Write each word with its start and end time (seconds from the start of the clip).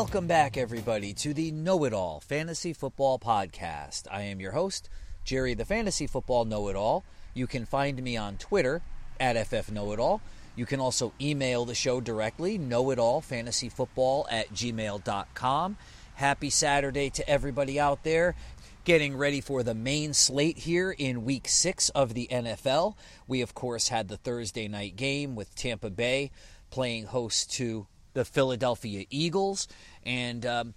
Welcome 0.00 0.28
back, 0.28 0.56
everybody, 0.56 1.12
to 1.12 1.34
the 1.34 1.52
Know 1.52 1.84
It 1.84 1.92
All 1.92 2.20
Fantasy 2.20 2.72
Football 2.72 3.18
Podcast. 3.18 4.04
I 4.10 4.22
am 4.22 4.40
your 4.40 4.52
host, 4.52 4.88
Jerry 5.24 5.52
the 5.52 5.66
Fantasy 5.66 6.06
Football 6.06 6.46
Know 6.46 6.68
It 6.68 6.74
All. 6.74 7.04
You 7.34 7.46
can 7.46 7.66
find 7.66 8.02
me 8.02 8.16
on 8.16 8.38
Twitter 8.38 8.80
at 9.20 9.36
FF 9.46 9.70
Know 9.70 9.92
It 9.92 10.00
All. 10.00 10.22
You 10.56 10.64
can 10.64 10.80
also 10.80 11.12
email 11.20 11.66
the 11.66 11.74
show 11.74 12.00
directly, 12.00 12.56
know 12.56 12.90
it 12.90 12.98
all 12.98 13.20
fantasy 13.20 13.68
football 13.68 14.26
at 14.30 14.48
gmail.com. 14.54 15.76
Happy 16.14 16.48
Saturday 16.48 17.10
to 17.10 17.28
everybody 17.28 17.78
out 17.78 18.02
there 18.02 18.34
getting 18.84 19.18
ready 19.18 19.42
for 19.42 19.62
the 19.62 19.74
main 19.74 20.14
slate 20.14 20.56
here 20.60 20.92
in 20.92 21.26
week 21.26 21.46
six 21.46 21.90
of 21.90 22.14
the 22.14 22.26
NFL. 22.32 22.94
We, 23.28 23.42
of 23.42 23.54
course, 23.54 23.88
had 23.88 24.08
the 24.08 24.16
Thursday 24.16 24.66
night 24.66 24.96
game 24.96 25.36
with 25.36 25.54
Tampa 25.54 25.90
Bay 25.90 26.30
playing 26.70 27.04
host 27.04 27.52
to 27.56 27.86
the 28.12 28.24
Philadelphia 28.24 29.04
Eagles. 29.10 29.68
And 30.04 30.44
um, 30.46 30.74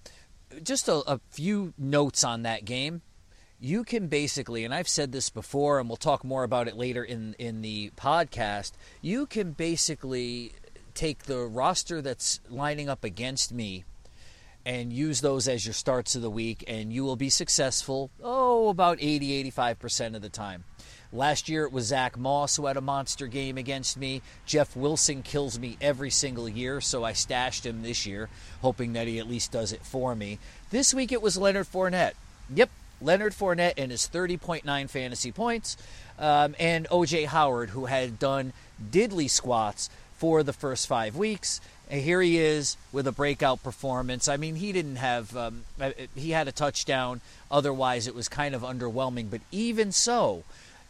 just 0.63 0.87
a, 0.87 0.95
a 1.07 1.19
few 1.29 1.73
notes 1.77 2.23
on 2.23 2.43
that 2.43 2.65
game 2.65 3.01
you 3.63 3.85
can 3.85 4.07
basically, 4.07 4.65
and 4.65 4.73
I've 4.73 4.89
said 4.89 5.13
this 5.13 5.29
before, 5.29 5.79
and 5.79 5.87
we'll 5.87 5.95
talk 5.95 6.25
more 6.25 6.43
about 6.43 6.67
it 6.67 6.75
later 6.75 7.01
in 7.01 7.33
in 7.39 7.61
the 7.61 7.91
podcast. 7.95 8.73
You 9.01 9.25
can 9.25 9.51
basically 9.51 10.51
take 10.93 11.23
the 11.23 11.39
roster 11.39 12.01
that's 12.01 12.41
lining 12.49 12.89
up 12.89 13.05
against 13.05 13.53
me 13.53 13.85
and 14.65 14.91
use 14.91 15.21
those 15.21 15.47
as 15.47 15.65
your 15.65 15.73
starts 15.73 16.13
of 16.15 16.21
the 16.21 16.29
week, 16.29 16.65
and 16.67 16.91
you 16.91 17.05
will 17.05 17.15
be 17.15 17.29
successful. 17.29 18.11
Oh, 18.21 18.67
about 18.67 18.97
80, 19.01 19.49
85% 19.51 20.15
of 20.15 20.21
the 20.21 20.29
time. 20.29 20.65
Last 21.13 21.47
year 21.47 21.63
it 21.65 21.71
was 21.71 21.85
Zach 21.85 22.17
Moss 22.17 22.55
who 22.55 22.65
had 22.65 22.75
a 22.75 22.81
monster 22.81 23.27
game 23.27 23.57
against 23.57 23.97
me. 23.97 24.23
Jeff 24.47 24.75
Wilson 24.75 25.21
kills 25.21 25.59
me 25.59 25.77
every 25.79 26.09
single 26.09 26.49
year, 26.49 26.81
so 26.81 27.03
I 27.03 27.13
stashed 27.13 27.65
him 27.65 27.83
this 27.83 28.07
year, 28.07 28.29
hoping 28.61 28.93
that 28.93 29.07
he 29.07 29.19
at 29.19 29.29
least 29.29 29.51
does 29.51 29.71
it 29.71 29.85
for 29.85 30.15
me. 30.15 30.39
This 30.71 30.91
week 30.91 31.11
it 31.11 31.21
was 31.21 31.37
Leonard 31.37 31.67
Fournette. 31.67 32.13
Yep, 32.53 32.71
Leonard 32.99 33.33
Fournette 33.33 33.75
and 33.77 33.91
his 33.91 34.09
30.9 34.11 34.89
fantasy 34.89 35.31
points, 35.31 35.77
um, 36.17 36.55
and 36.59 36.87
OJ 36.89 37.27
Howard, 37.27 37.69
who 37.69 37.85
had 37.85 38.17
done 38.17 38.51
diddly 38.91 39.29
squats 39.29 39.91
for 40.17 40.41
the 40.41 40.53
first 40.53 40.87
five 40.87 41.15
weeks. 41.15 41.61
And 41.89 42.01
here 42.01 42.21
he 42.21 42.39
is 42.39 42.77
with 42.91 43.05
a 43.07 43.11
breakout 43.11 43.61
performance. 43.61 44.27
I 44.27 44.37
mean, 44.37 44.55
he 44.55 44.71
didn't 44.71 44.95
have, 44.95 45.35
um, 45.37 45.65
uh, 45.79 45.91
he 46.15 46.31
had 46.31 46.47
a 46.47 46.51
touchdown. 46.51 47.21
Otherwise, 47.51 48.07
it 48.07 48.15
was 48.15 48.29
kind 48.29 48.55
of 48.55 48.61
underwhelming. 48.61 49.29
But 49.29 49.41
even 49.51 49.91
so, 49.91 50.43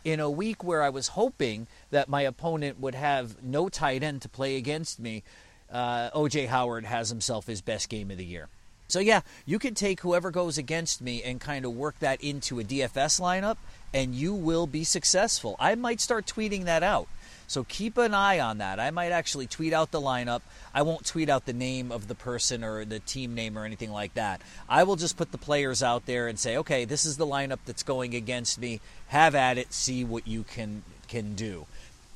in 0.04 0.20
a 0.20 0.30
week 0.30 0.64
where 0.64 0.82
I 0.82 0.90
was 0.90 1.10
hoping 1.10 1.68
that 1.92 2.10
my 2.10 2.22
opponent 2.22 2.80
would 2.80 2.96
have 2.96 3.42
no 3.44 3.70
tight 3.70 4.04
end 4.04 4.22
to 4.24 4.30
play 4.30 4.58
against 4.58 5.00
me, 5.00 5.24
uh, 5.72 6.10
OJ 6.12 6.48
Howard 6.48 6.86
has 6.86 7.10
himself 7.10 7.48
his 7.48 7.62
best 7.62 7.90
game 7.90 8.12
of 8.12 8.18
the 8.18 8.26
year. 8.26 8.50
So, 8.88 9.00
yeah, 9.00 9.22
you 9.46 9.60
can 9.60 9.74
take 9.74 10.02
whoever 10.02 10.30
goes 10.30 10.58
against 10.58 11.02
me 11.02 11.24
and 11.24 11.40
kind 11.40 11.66
of 11.66 11.76
work 11.76 11.98
that 12.00 12.24
into 12.24 12.60
a 12.60 12.64
DFS 12.64 13.20
lineup, 13.20 13.58
and 13.94 14.14
you 14.14 14.34
will 14.34 14.68
be 14.68 14.84
successful. 14.84 15.56
I 15.60 15.76
might 15.76 16.02
start 16.02 16.26
tweeting 16.26 16.66
that 16.66 16.84
out. 16.84 17.08
So 17.48 17.64
keep 17.64 17.98
an 17.98 18.14
eye 18.14 18.40
on 18.40 18.58
that. 18.60 18.80
I 18.80 18.92
might 18.92 19.12
actually 19.12 19.48
tweet 19.48 19.74
out 19.74 19.92
the 19.92 20.02
lineup. 20.02 20.42
I 20.74 20.82
won't 20.82 21.06
tweet 21.06 21.30
out 21.30 21.46
the 21.46 21.54
name 21.54 21.92
of 21.92 22.08
the 22.08 22.16
person 22.16 22.64
or 22.64 22.86
the 22.86 23.00
team 23.00 23.36
name 23.36 23.58
or 23.58 23.66
anything 23.66 23.92
like 23.92 24.14
that. 24.16 24.42
I 24.68 24.84
will 24.84 24.96
just 24.96 25.18
put 25.18 25.32
the 25.32 25.38
players 25.38 25.84
out 25.84 26.06
there 26.06 26.28
and 26.28 26.40
say, 26.40 26.58
okay, 26.58 26.86
this 26.86 27.06
is 27.06 27.18
the 27.18 27.28
lineup 27.28 27.60
that's 27.66 27.84
going 27.84 28.16
against 28.16 28.60
me. 28.60 28.82
Have 29.08 29.36
at 29.36 29.58
it. 29.58 29.74
See 29.74 30.04
what 30.04 30.28
you 30.28 30.44
can 30.44 30.84
can 31.08 31.36
do. 31.36 31.68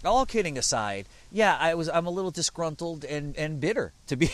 All 0.05 0.25
kidding 0.25 0.57
aside, 0.57 1.07
yeah, 1.31 1.57
I 1.59 1.73
was 1.73 1.89
I'm 1.89 2.05
a 2.05 2.11
little 2.11 2.31
disgruntled 2.31 3.03
and, 3.03 3.35
and 3.35 3.59
bitter 3.59 3.93
to 4.07 4.15
be 4.15 4.29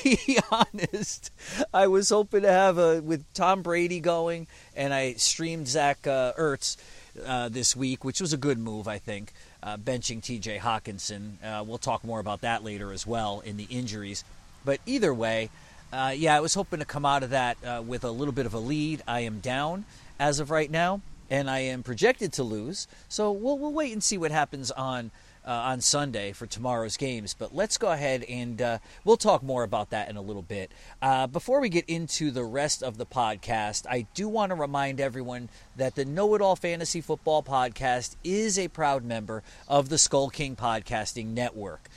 honest. 0.51 1.31
I 1.73 1.88
was 1.88 2.09
hoping 2.09 2.41
to 2.41 2.51
have 2.51 2.78
a 2.78 3.01
with 3.01 3.25
Tom 3.34 3.62
Brady 3.62 4.00
going, 4.00 4.47
and 4.75 4.94
I 4.94 5.13
streamed 5.13 5.68
Zach 5.68 6.06
uh, 6.06 6.34
Ertz 6.34 6.78
uh, 7.25 7.50
this 7.50 7.75
week, 7.75 8.03
which 8.03 8.19
was 8.19 8.34
a 8.34 8.38
good 8.38 8.59
move, 8.59 8.88
I 8.88 8.97
think. 8.97 9.34
Uh, 9.63 9.78
benching 9.78 10.22
T.J. 10.22 10.57
Hockenson. 10.57 11.41
Uh, 11.41 11.63
we'll 11.63 11.78
talk 11.78 12.03
more 12.03 12.19
about 12.19 12.41
that 12.41 12.66
later 12.66 12.91
as 12.91 13.07
well 13.07 13.40
in 13.46 13.56
the 13.56 13.68
injuries. 13.69 14.25
But 14.66 14.81
either 14.85 15.13
way, 15.13 15.50
uh, 15.94 16.13
yeah, 16.13 16.35
I 16.35 16.41
was 16.41 16.53
hoping 16.53 16.79
to 16.79 16.85
come 16.85 17.06
out 17.06 17.24
of 17.24 17.29
that 17.29 17.57
uh, 17.63 17.81
with 17.85 18.03
a 18.03 18.12
little 18.12 18.34
bit 18.34 18.46
of 18.46 18.53
a 18.53 18.59
lead. 18.59 19.01
I 19.07 19.22
am 19.22 19.40
down 19.40 19.85
as 20.19 20.41
of 20.41 20.51
right 20.51 20.69
now, 20.69 21.01
and 21.29 21.50
I 21.50 21.59
am 21.59 21.81
projected 21.81 22.34
to 22.34 22.44
lose. 22.44 22.88
So 23.07 23.31
we'll 23.31 23.57
we'll 23.57 23.72
wait 23.72 23.94
and 23.94 24.03
see 24.03 24.18
what 24.18 24.31
happens 24.31 24.69
on 24.72 25.12
uh, 25.46 25.52
on 25.52 25.81
Sunday 25.81 26.31
for 26.31 26.46
tomorrow's 26.46 26.98
games. 26.98 27.36
But 27.38 27.56
let's 27.56 27.78
go 27.78 27.92
ahead 27.92 28.24
and 28.24 28.62
uh, 28.62 28.78
we'll 29.04 29.18
talk 29.18 29.44
more 29.44 29.64
about 29.64 29.90
that 29.92 30.09
in 30.09 30.18
a 30.18 30.22
little 30.22 30.42
bit. 30.42 30.72
Uh, 31.02 31.28
before 31.28 31.59
we 31.59 31.70
get 31.70 31.86
into 31.88 32.31
the 32.31 32.44
rest 32.44 32.84
of 32.84 32.98
the 32.98 33.06
podcast, 33.06 33.86
I 33.90 34.08
do 34.14 34.28
want 34.28 34.52
to 34.52 34.56
remind 34.56 35.02
everyone 35.02 35.50
that 35.76 35.96
the 35.96 36.06
Know 36.06 36.36
It 36.36 36.42
All 36.42 36.56
Fantasy 36.56 37.02
Football 37.02 37.44
Podcast 37.44 38.16
is 38.24 38.58
a 38.58 38.68
proud 38.68 39.04
member 39.04 39.44
of 39.68 39.90
the 39.90 39.98
Skull 39.98 40.30
King 40.30 40.56
Podcasting 40.56 41.28
Network. 41.28 41.90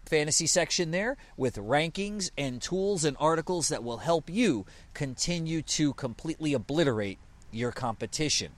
fantasy 0.05 0.47
section 0.47 0.91
there 0.91 1.17
with 1.37 1.55
rankings 1.55 2.31
and 2.37 2.61
tools 2.61 3.03
and 3.03 3.17
articles 3.19 3.69
that 3.69 3.83
will 3.83 3.97
help 3.97 4.29
you 4.29 4.65
continue 4.93 5.61
to 5.61 5.93
completely 5.93 6.53
obliterate 6.53 7.19
your 7.51 7.71
competition. 7.71 8.51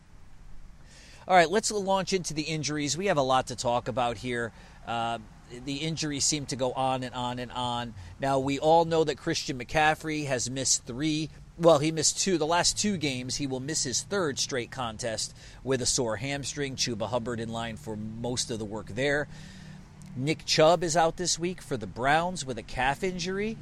All 1.28 1.36
right, 1.36 1.50
let's 1.50 1.72
launch 1.72 2.14
into 2.14 2.34
the 2.34 2.44
injuries. 2.44 2.98
We 2.98 3.08
have 3.08 3.18
a 3.18 3.24
lot 3.24 3.48
to 3.48 3.56
talk 3.56 3.88
about 3.88 4.18
here. 4.18 4.52
Uh, 4.88 5.18
the 5.66 5.78
injuries 5.78 6.24
seem 6.24 6.46
to 6.48 6.56
go 6.56 6.72
on 6.74 7.04
and 7.04 7.16
on 7.16 7.40
and 7.40 7.52
on. 7.52 7.94
Now, 8.20 8.40
we 8.40 8.60
all 8.60 8.86
know 8.86 9.04
that 9.04 9.18
Christian 9.18 9.58
McCaffrey 9.58 10.28
has 10.28 10.50
missed 10.50 10.86
three 10.86 11.30
well, 11.58 11.80
he 11.80 11.92
missed 11.92 12.20
two. 12.20 12.38
The 12.38 12.46
last 12.46 12.78
two 12.78 12.98
games, 12.98 13.38
he 13.38 13.48
will 13.48 13.60
miss 13.60 13.84
his 13.84 14.02
third 14.02 14.40
straight 14.40 14.72
contest 14.72 15.34
with 15.64 15.82
a 15.82 15.86
sore 15.86 16.18
hamstring. 16.18 16.76
Chuba 16.76 17.08
Hubbard 17.08 17.40
in 17.40 17.50
line 17.50 17.78
for 17.78 17.96
most 17.96 18.52
of 18.52 18.60
the 18.60 18.66
work 18.66 18.88
there. 18.90 19.28
Nick 20.18 20.46
Chubb 20.46 20.84
is 20.84 20.98
out 20.98 21.18
this 21.18 21.40
week 21.40 21.62
for 21.62 21.78
the 21.78 21.88
Browns 21.88 22.46
with 22.46 22.58
a 22.58 22.64
calf 22.64 23.04
injury. 23.04 23.58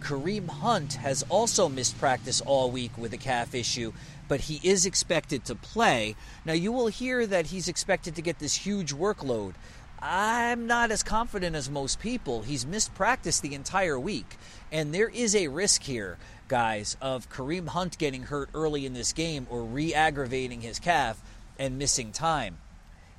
Kareem 0.00 0.48
Hunt 0.48 0.94
has 0.94 1.24
also 1.28 1.68
missed 1.68 1.98
practice 1.98 2.40
all 2.40 2.70
week 2.70 2.96
with 2.96 3.12
a 3.12 3.16
calf 3.16 3.54
issue, 3.54 3.92
but 4.28 4.42
he 4.42 4.60
is 4.62 4.86
expected 4.86 5.44
to 5.44 5.54
play. 5.56 6.14
Now, 6.44 6.52
you 6.52 6.70
will 6.70 6.86
hear 6.86 7.26
that 7.26 7.46
he's 7.46 7.66
expected 7.66 8.14
to 8.14 8.22
get 8.22 8.38
this 8.38 8.54
huge 8.54 8.94
workload. 8.94 9.54
I'm 10.00 10.68
not 10.68 10.92
as 10.92 11.02
confident 11.02 11.56
as 11.56 11.68
most 11.68 11.98
people. 11.98 12.42
He's 12.42 12.64
missed 12.64 12.94
practice 12.94 13.40
the 13.40 13.54
entire 13.54 13.98
week, 13.98 14.36
and 14.70 14.94
there 14.94 15.08
is 15.08 15.34
a 15.34 15.48
risk 15.48 15.82
here 15.82 16.18
guys, 16.48 16.96
of 17.00 17.30
Kareem 17.30 17.68
Hunt 17.68 17.98
getting 17.98 18.24
hurt 18.24 18.48
early 18.54 18.86
in 18.86 18.94
this 18.94 19.12
game 19.12 19.46
or 19.50 19.62
re 19.62 19.94
aggravating 19.94 20.62
his 20.62 20.78
calf 20.78 21.20
and 21.58 21.78
missing 21.78 22.12
time. 22.12 22.58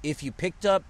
If 0.03 0.23
you 0.23 0.31
picked 0.31 0.66
up 0.66 0.84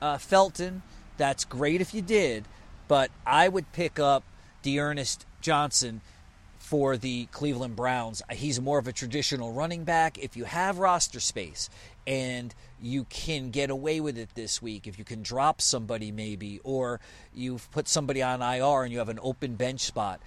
uh, 0.00 0.18
Felton, 0.18 0.82
that's 1.16 1.44
great 1.44 1.80
if 1.80 1.94
you 1.94 2.02
did, 2.02 2.44
but 2.88 3.10
I 3.26 3.48
would 3.48 3.72
pick 3.72 3.98
up 3.98 4.24
D'Ernest 4.62 5.26
Johnson 5.40 6.00
for 6.58 6.96
the 6.96 7.26
Cleveland 7.26 7.76
Browns. 7.76 8.22
He's 8.32 8.58
more 8.58 8.78
of 8.78 8.88
a 8.88 8.92
traditional 8.92 9.52
running 9.52 9.84
back. 9.84 10.16
If 10.16 10.34
you 10.34 10.44
have 10.44 10.78
roster 10.78 11.20
space 11.20 11.68
and 12.06 12.54
you 12.80 13.04
can 13.04 13.50
get 13.50 13.68
away 13.68 14.00
with 14.00 14.16
it 14.16 14.30
this 14.34 14.62
week, 14.62 14.86
if 14.86 14.98
you 14.98 15.04
can 15.04 15.22
drop 15.22 15.60
somebody 15.60 16.10
maybe, 16.10 16.60
or 16.64 17.00
you've 17.34 17.70
put 17.70 17.86
somebody 17.86 18.22
on 18.22 18.40
IR 18.40 18.82
and 18.82 18.92
you 18.92 18.98
have 18.98 19.10
an 19.10 19.18
open 19.22 19.56
bench 19.56 19.80
spot, 19.80 20.20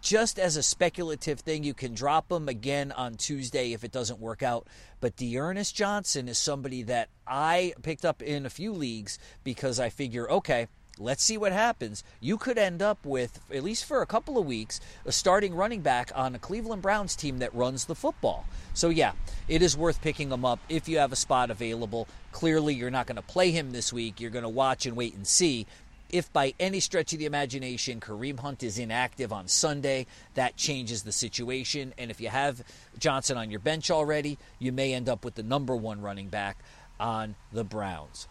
just 0.00 0.38
as 0.38 0.56
a 0.56 0.62
speculative 0.62 1.40
thing, 1.40 1.64
you 1.64 1.74
can 1.74 1.94
drop 1.94 2.30
him 2.30 2.48
again 2.48 2.92
on 2.92 3.14
Tuesday 3.14 3.72
if 3.72 3.84
it 3.84 3.92
doesn't 3.92 4.20
work 4.20 4.42
out. 4.42 4.66
But 5.00 5.16
D'Ernest 5.16 5.74
Johnson 5.74 6.28
is 6.28 6.38
somebody 6.38 6.82
that 6.84 7.08
I 7.26 7.74
picked 7.82 8.04
up 8.04 8.22
in 8.22 8.46
a 8.46 8.50
few 8.50 8.72
leagues 8.72 9.18
because 9.44 9.78
I 9.78 9.90
figure, 9.90 10.30
okay, 10.30 10.68
let's 10.98 11.22
see 11.22 11.36
what 11.36 11.52
happens. 11.52 12.04
You 12.20 12.36
could 12.36 12.58
end 12.58 12.82
up 12.82 13.04
with, 13.04 13.40
at 13.52 13.62
least 13.62 13.84
for 13.84 14.02
a 14.02 14.06
couple 14.06 14.38
of 14.38 14.46
weeks, 14.46 14.80
a 15.04 15.12
starting 15.12 15.54
running 15.54 15.80
back 15.80 16.10
on 16.14 16.34
a 16.34 16.38
Cleveland 16.38 16.82
Browns 16.82 17.16
team 17.16 17.38
that 17.38 17.54
runs 17.54 17.84
the 17.84 17.94
football. 17.94 18.46
So, 18.74 18.88
yeah, 18.88 19.12
it 19.48 19.62
is 19.62 19.76
worth 19.76 20.00
picking 20.00 20.30
him 20.30 20.44
up 20.44 20.60
if 20.68 20.88
you 20.88 20.98
have 20.98 21.12
a 21.12 21.16
spot 21.16 21.50
available. 21.50 22.08
Clearly, 22.32 22.74
you're 22.74 22.90
not 22.90 23.06
going 23.06 23.16
to 23.16 23.22
play 23.22 23.50
him 23.50 23.72
this 23.72 23.92
week. 23.92 24.20
You're 24.20 24.30
going 24.30 24.44
to 24.44 24.48
watch 24.48 24.86
and 24.86 24.96
wait 24.96 25.14
and 25.14 25.26
see. 25.26 25.66
If 26.12 26.30
by 26.30 26.52
any 26.60 26.78
stretch 26.78 27.14
of 27.14 27.18
the 27.18 27.24
imagination 27.24 27.98
Kareem 27.98 28.40
Hunt 28.40 28.62
is 28.62 28.78
inactive 28.78 29.32
on 29.32 29.48
Sunday, 29.48 30.06
that 30.34 30.56
changes 30.56 31.02
the 31.02 31.12
situation. 31.12 31.94
And 31.96 32.10
if 32.10 32.20
you 32.20 32.28
have 32.28 32.62
Johnson 32.98 33.38
on 33.38 33.50
your 33.50 33.60
bench 33.60 33.90
already, 33.90 34.36
you 34.58 34.72
may 34.72 34.92
end 34.92 35.08
up 35.08 35.24
with 35.24 35.36
the 35.36 35.42
number 35.42 35.74
one 35.74 36.02
running 36.02 36.28
back 36.28 36.58
on 37.00 37.34
the 37.50 37.64
Browns. 37.64 38.28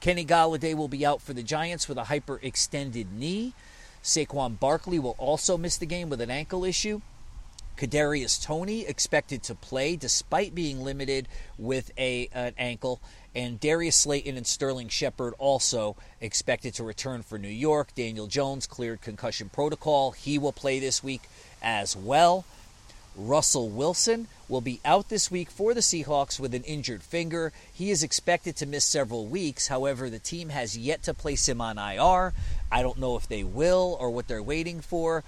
Kenny 0.00 0.24
Golladay 0.24 0.74
will 0.74 0.88
be 0.88 1.06
out 1.06 1.22
for 1.22 1.32
the 1.32 1.44
Giants 1.44 1.88
with 1.88 1.96
a 1.96 2.02
hyperextended 2.02 3.12
knee. 3.12 3.54
Saquon 4.02 4.58
Barkley 4.58 4.98
will 4.98 5.14
also 5.16 5.56
miss 5.56 5.76
the 5.76 5.86
game 5.86 6.10
with 6.10 6.20
an 6.20 6.30
ankle 6.30 6.64
issue. 6.64 7.00
Kadarius 7.76 8.42
Toney 8.42 8.86
expected 8.86 9.42
to 9.44 9.54
play 9.54 9.96
despite 9.96 10.54
being 10.54 10.82
limited 10.82 11.28
with 11.58 11.90
a 11.98 12.28
an 12.32 12.54
ankle, 12.58 13.00
and 13.34 13.58
Darius 13.58 13.96
Slayton 13.96 14.36
and 14.36 14.46
Sterling 14.46 14.88
Shepard 14.88 15.34
also 15.38 15.96
expected 16.20 16.74
to 16.74 16.84
return 16.84 17.22
for 17.22 17.38
New 17.38 17.48
York. 17.48 17.94
Daniel 17.94 18.26
Jones 18.26 18.66
cleared 18.66 19.00
concussion 19.00 19.48
protocol; 19.48 20.12
he 20.12 20.38
will 20.38 20.52
play 20.52 20.78
this 20.78 21.02
week 21.02 21.22
as 21.62 21.96
well. 21.96 22.44
Russell 23.14 23.68
Wilson 23.68 24.26
will 24.48 24.62
be 24.62 24.80
out 24.84 25.08
this 25.08 25.30
week 25.30 25.50
for 25.50 25.74
the 25.74 25.80
Seahawks 25.80 26.40
with 26.40 26.54
an 26.54 26.64
injured 26.64 27.02
finger. 27.02 27.52
He 27.72 27.90
is 27.90 28.02
expected 28.02 28.56
to 28.56 28.66
miss 28.66 28.84
several 28.84 29.26
weeks. 29.26 29.68
However, 29.68 30.08
the 30.08 30.18
team 30.18 30.48
has 30.48 30.78
yet 30.78 31.02
to 31.04 31.14
place 31.14 31.48
him 31.48 31.60
on 31.60 31.78
IR. 31.78 32.32
I 32.70 32.82
don't 32.82 32.98
know 32.98 33.16
if 33.16 33.28
they 33.28 33.44
will 33.44 33.96
or 34.00 34.10
what 34.10 34.28
they're 34.28 34.42
waiting 34.42 34.80
for. 34.80 35.24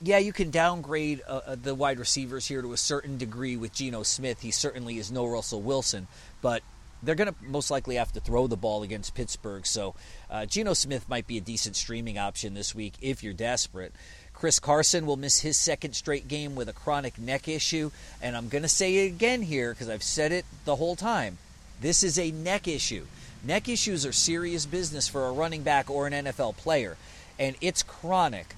Yeah, 0.00 0.18
you 0.18 0.32
can 0.32 0.50
downgrade 0.50 1.22
uh, 1.26 1.40
uh 1.46 1.56
the 1.60 1.74
wide 1.74 1.98
receivers 1.98 2.46
here 2.46 2.62
to 2.62 2.72
a 2.72 2.76
certain 2.76 3.18
degree 3.18 3.56
with 3.56 3.72
Geno 3.72 4.02
Smith. 4.04 4.42
He 4.42 4.50
certainly 4.50 4.98
is 4.98 5.10
no 5.10 5.26
Russell 5.26 5.60
Wilson, 5.60 6.06
but 6.40 6.62
they're 7.02 7.14
going 7.14 7.32
to 7.32 7.34
most 7.42 7.70
likely 7.70 7.96
have 7.96 8.12
to 8.12 8.20
throw 8.20 8.46
the 8.46 8.56
ball 8.56 8.82
against 8.82 9.14
Pittsburgh. 9.14 9.66
So, 9.66 9.94
uh, 10.30 10.46
Geno 10.46 10.74
Smith 10.74 11.08
might 11.08 11.26
be 11.26 11.38
a 11.38 11.40
decent 11.40 11.76
streaming 11.76 12.18
option 12.18 12.54
this 12.54 12.74
week 12.74 12.94
if 13.00 13.22
you're 13.22 13.32
desperate. 13.32 13.92
Chris 14.32 14.60
Carson 14.60 15.04
will 15.04 15.16
miss 15.16 15.40
his 15.40 15.58
second 15.58 15.94
straight 15.94 16.28
game 16.28 16.54
with 16.54 16.68
a 16.68 16.72
chronic 16.72 17.18
neck 17.18 17.48
issue. 17.48 17.90
And 18.22 18.36
I'm 18.36 18.48
going 18.48 18.62
to 18.62 18.68
say 18.68 19.06
it 19.06 19.08
again 19.08 19.42
here 19.42 19.72
because 19.72 19.88
I've 19.88 20.02
said 20.02 20.30
it 20.30 20.44
the 20.64 20.76
whole 20.76 20.94
time. 20.94 21.38
This 21.80 22.02
is 22.02 22.18
a 22.18 22.30
neck 22.30 22.68
issue. 22.68 23.06
Neck 23.44 23.68
issues 23.68 24.04
are 24.04 24.12
serious 24.12 24.66
business 24.66 25.08
for 25.08 25.26
a 25.26 25.32
running 25.32 25.62
back 25.62 25.90
or 25.90 26.06
an 26.06 26.12
NFL 26.12 26.56
player, 26.56 26.96
and 27.38 27.56
it's 27.60 27.82
chronic. 27.82 28.54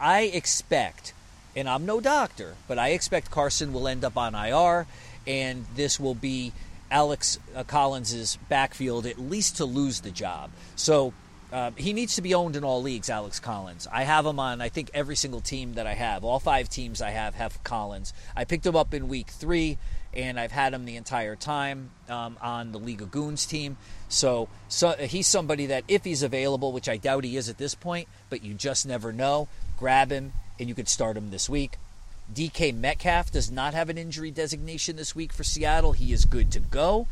I, 0.00 0.22
expect, 0.22 1.12
and 1.56 1.68
I'm 1.68 1.86
no 1.86 2.00
doctor, 2.00 2.54
but 2.66 2.78
I 2.78 2.90
expect 2.90 3.30
Carson 3.30 3.72
will 3.72 3.88
end 3.88 4.04
up 4.04 4.16
on 4.16 4.34
IR, 4.34 4.86
and 5.26 5.66
this 5.74 5.98
will 5.98 6.14
be 6.14 6.52
Alex 6.90 7.38
uh, 7.54 7.64
Collins's 7.64 8.38
backfield 8.48 9.06
at 9.06 9.18
least 9.18 9.56
to 9.56 9.64
lose 9.64 10.00
the 10.00 10.10
job. 10.10 10.50
So 10.76 11.12
uh, 11.52 11.70
he 11.76 11.92
needs 11.92 12.14
to 12.16 12.22
be 12.22 12.34
owned 12.34 12.56
in 12.56 12.64
all 12.64 12.82
leagues, 12.82 13.08
Alex 13.08 13.40
Collins. 13.40 13.86
I 13.90 14.02
have 14.02 14.26
him 14.26 14.38
on, 14.38 14.60
I 14.60 14.68
think, 14.68 14.90
every 14.92 15.16
single 15.16 15.40
team 15.40 15.74
that 15.74 15.86
I 15.86 15.94
have. 15.94 16.24
All 16.24 16.38
five 16.38 16.68
teams 16.68 17.00
I 17.00 17.10
have 17.10 17.34
have 17.34 17.62
Collins. 17.64 18.12
I 18.36 18.44
picked 18.44 18.66
him 18.66 18.76
up 18.76 18.92
in 18.92 19.08
week 19.08 19.28
three, 19.28 19.78
and 20.12 20.38
I've 20.38 20.52
had 20.52 20.74
him 20.74 20.84
the 20.84 20.96
entire 20.96 21.36
time 21.36 21.90
um, 22.08 22.36
on 22.42 22.72
the 22.72 22.78
League 22.78 23.00
of 23.00 23.10
Goons 23.10 23.46
team. 23.46 23.78
So, 24.08 24.48
so 24.68 24.92
he's 24.92 25.26
somebody 25.26 25.66
that, 25.66 25.84
if 25.88 26.04
he's 26.04 26.22
available, 26.22 26.72
which 26.72 26.88
I 26.88 26.98
doubt 26.98 27.24
he 27.24 27.36
is 27.36 27.48
at 27.48 27.56
this 27.56 27.74
point, 27.74 28.08
but 28.28 28.42
you 28.42 28.52
just 28.52 28.86
never 28.86 29.12
know, 29.12 29.48
grab 29.78 30.10
him, 30.10 30.32
and 30.58 30.68
you 30.68 30.74
could 30.74 30.88
start 30.88 31.16
him 31.16 31.30
this 31.30 31.48
week. 31.48 31.76
DK 32.32 32.74
Metcalf 32.74 33.30
does 33.30 33.50
not 33.50 33.72
have 33.72 33.88
an 33.88 33.96
injury 33.96 34.30
designation 34.30 34.96
this 34.96 35.14
week 35.14 35.32
for 35.32 35.44
Seattle. 35.44 35.92
He 35.92 36.12
is 36.12 36.24
good 36.24 36.50
to 36.52 36.60
go. 36.60 37.06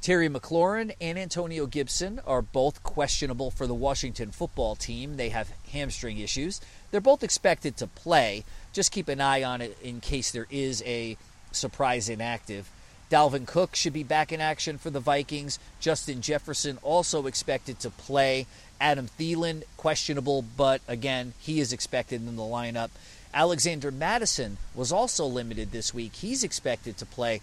Terry 0.00 0.28
McLaurin 0.28 0.94
and 1.00 1.18
Antonio 1.18 1.66
Gibson 1.66 2.20
are 2.26 2.42
both 2.42 2.82
questionable 2.82 3.50
for 3.50 3.66
the 3.66 3.74
Washington 3.74 4.30
football 4.30 4.76
team. 4.76 5.16
They 5.16 5.28
have 5.30 5.52
hamstring 5.72 6.18
issues. 6.18 6.60
They're 6.90 7.00
both 7.00 7.24
expected 7.24 7.76
to 7.76 7.86
play. 7.86 8.44
Just 8.72 8.92
keep 8.92 9.08
an 9.08 9.20
eye 9.20 9.42
on 9.42 9.60
it 9.60 9.76
in 9.82 10.00
case 10.00 10.30
there 10.30 10.46
is 10.50 10.82
a 10.86 11.16
surprise 11.50 12.08
inactive. 12.08 12.70
Dalvin 13.10 13.46
Cook 13.46 13.74
should 13.74 13.92
be 13.92 14.02
back 14.02 14.32
in 14.32 14.40
action 14.40 14.78
for 14.78 14.90
the 14.90 15.00
Vikings. 15.00 15.58
Justin 15.80 16.20
Jefferson 16.20 16.78
also 16.82 17.26
expected 17.26 17.80
to 17.80 17.90
play. 17.90 18.46
Adam 18.80 19.08
Thielen, 19.18 19.64
questionable, 19.76 20.42
but 20.56 20.80
again, 20.86 21.34
he 21.38 21.60
is 21.60 21.72
expected 21.72 22.20
in 22.26 22.36
the 22.36 22.42
lineup. 22.42 22.90
Alexander 23.34 23.90
Mattison 23.90 24.56
was 24.74 24.90
also 24.90 25.26
limited 25.26 25.70
this 25.70 25.92
week. 25.92 26.14
He's 26.16 26.42
expected 26.42 26.96
to 26.98 27.06
play 27.06 27.40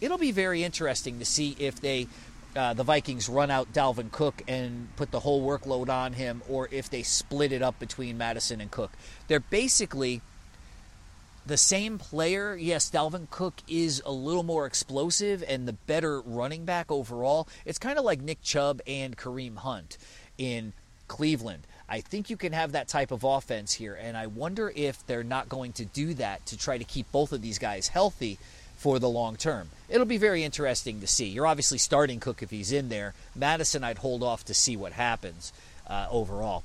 it'll 0.00 0.18
be 0.18 0.32
very 0.32 0.62
interesting 0.62 1.18
to 1.18 1.24
see 1.24 1.56
if 1.58 1.80
they 1.80 2.06
uh, 2.54 2.72
the 2.72 2.84
Vikings 2.84 3.28
run 3.28 3.50
out 3.50 3.74
Dalvin 3.74 4.10
Cook 4.10 4.42
and 4.48 4.88
put 4.96 5.10
the 5.10 5.20
whole 5.20 5.46
workload 5.46 5.90
on 5.90 6.14
him, 6.14 6.40
or 6.48 6.68
if 6.70 6.88
they 6.88 7.02
split 7.02 7.52
it 7.52 7.60
up 7.60 7.78
between 7.78 8.16
Mattison 8.16 8.62
and 8.62 8.70
Cook. 8.70 8.92
They're 9.28 9.40
basically 9.40 10.22
the 11.44 11.58
same 11.58 11.98
player. 11.98 12.56
Yes, 12.56 12.90
Dalvin 12.90 13.28
Cook 13.28 13.56
is 13.68 14.02
a 14.06 14.10
little 14.10 14.42
more 14.42 14.64
explosive 14.64 15.44
and 15.46 15.68
the 15.68 15.74
better 15.74 16.22
running 16.22 16.64
back 16.64 16.90
overall. 16.90 17.46
It's 17.66 17.78
kind 17.78 17.98
of 17.98 18.06
like 18.06 18.22
Nick 18.22 18.40
Chubb 18.40 18.80
and 18.86 19.18
Kareem 19.18 19.56
Hunt 19.56 19.98
in 20.38 20.72
Cleveland. 21.08 21.62
I 21.88 22.00
think 22.00 22.30
you 22.30 22.36
can 22.36 22.52
have 22.52 22.72
that 22.72 22.88
type 22.88 23.12
of 23.12 23.22
offense 23.22 23.74
here, 23.74 23.94
and 23.94 24.16
I 24.16 24.26
wonder 24.26 24.72
if 24.74 25.06
they're 25.06 25.22
not 25.22 25.48
going 25.48 25.72
to 25.74 25.84
do 25.84 26.14
that 26.14 26.44
to 26.46 26.58
try 26.58 26.78
to 26.78 26.84
keep 26.84 27.10
both 27.12 27.32
of 27.32 27.42
these 27.42 27.58
guys 27.58 27.88
healthy 27.88 28.38
for 28.76 28.98
the 28.98 29.08
long 29.08 29.36
term. 29.36 29.70
It'll 29.88 30.06
be 30.06 30.18
very 30.18 30.42
interesting 30.42 31.00
to 31.00 31.06
see. 31.06 31.26
You're 31.26 31.46
obviously 31.46 31.78
starting 31.78 32.18
Cook 32.20 32.42
if 32.42 32.50
he's 32.50 32.72
in 32.72 32.88
there. 32.88 33.14
Mattison, 33.34 33.84
I'd 33.84 33.98
hold 33.98 34.22
off 34.22 34.44
to 34.46 34.54
see 34.54 34.76
what 34.76 34.92
happens 34.92 35.52
uh, 35.86 36.08
overall. 36.10 36.64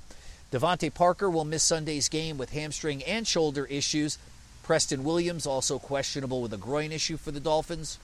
DeVante 0.51 0.93
Parker 0.93 1.29
will 1.29 1.45
miss 1.45 1.63
Sunday's 1.63 2.09
game 2.09 2.37
with 2.37 2.51
hamstring 2.51 3.03
and 3.03 3.25
shoulder 3.25 3.65
issues. 3.65 4.17
Preston 4.63 5.03
Williams 5.03 5.45
also 5.45 5.79
questionable 5.79 6.41
with 6.41 6.53
a 6.53 6.57
groin 6.57 6.91
issue 6.91 7.17
for 7.17 7.31
the 7.31 7.39
Dolphins. 7.39 7.99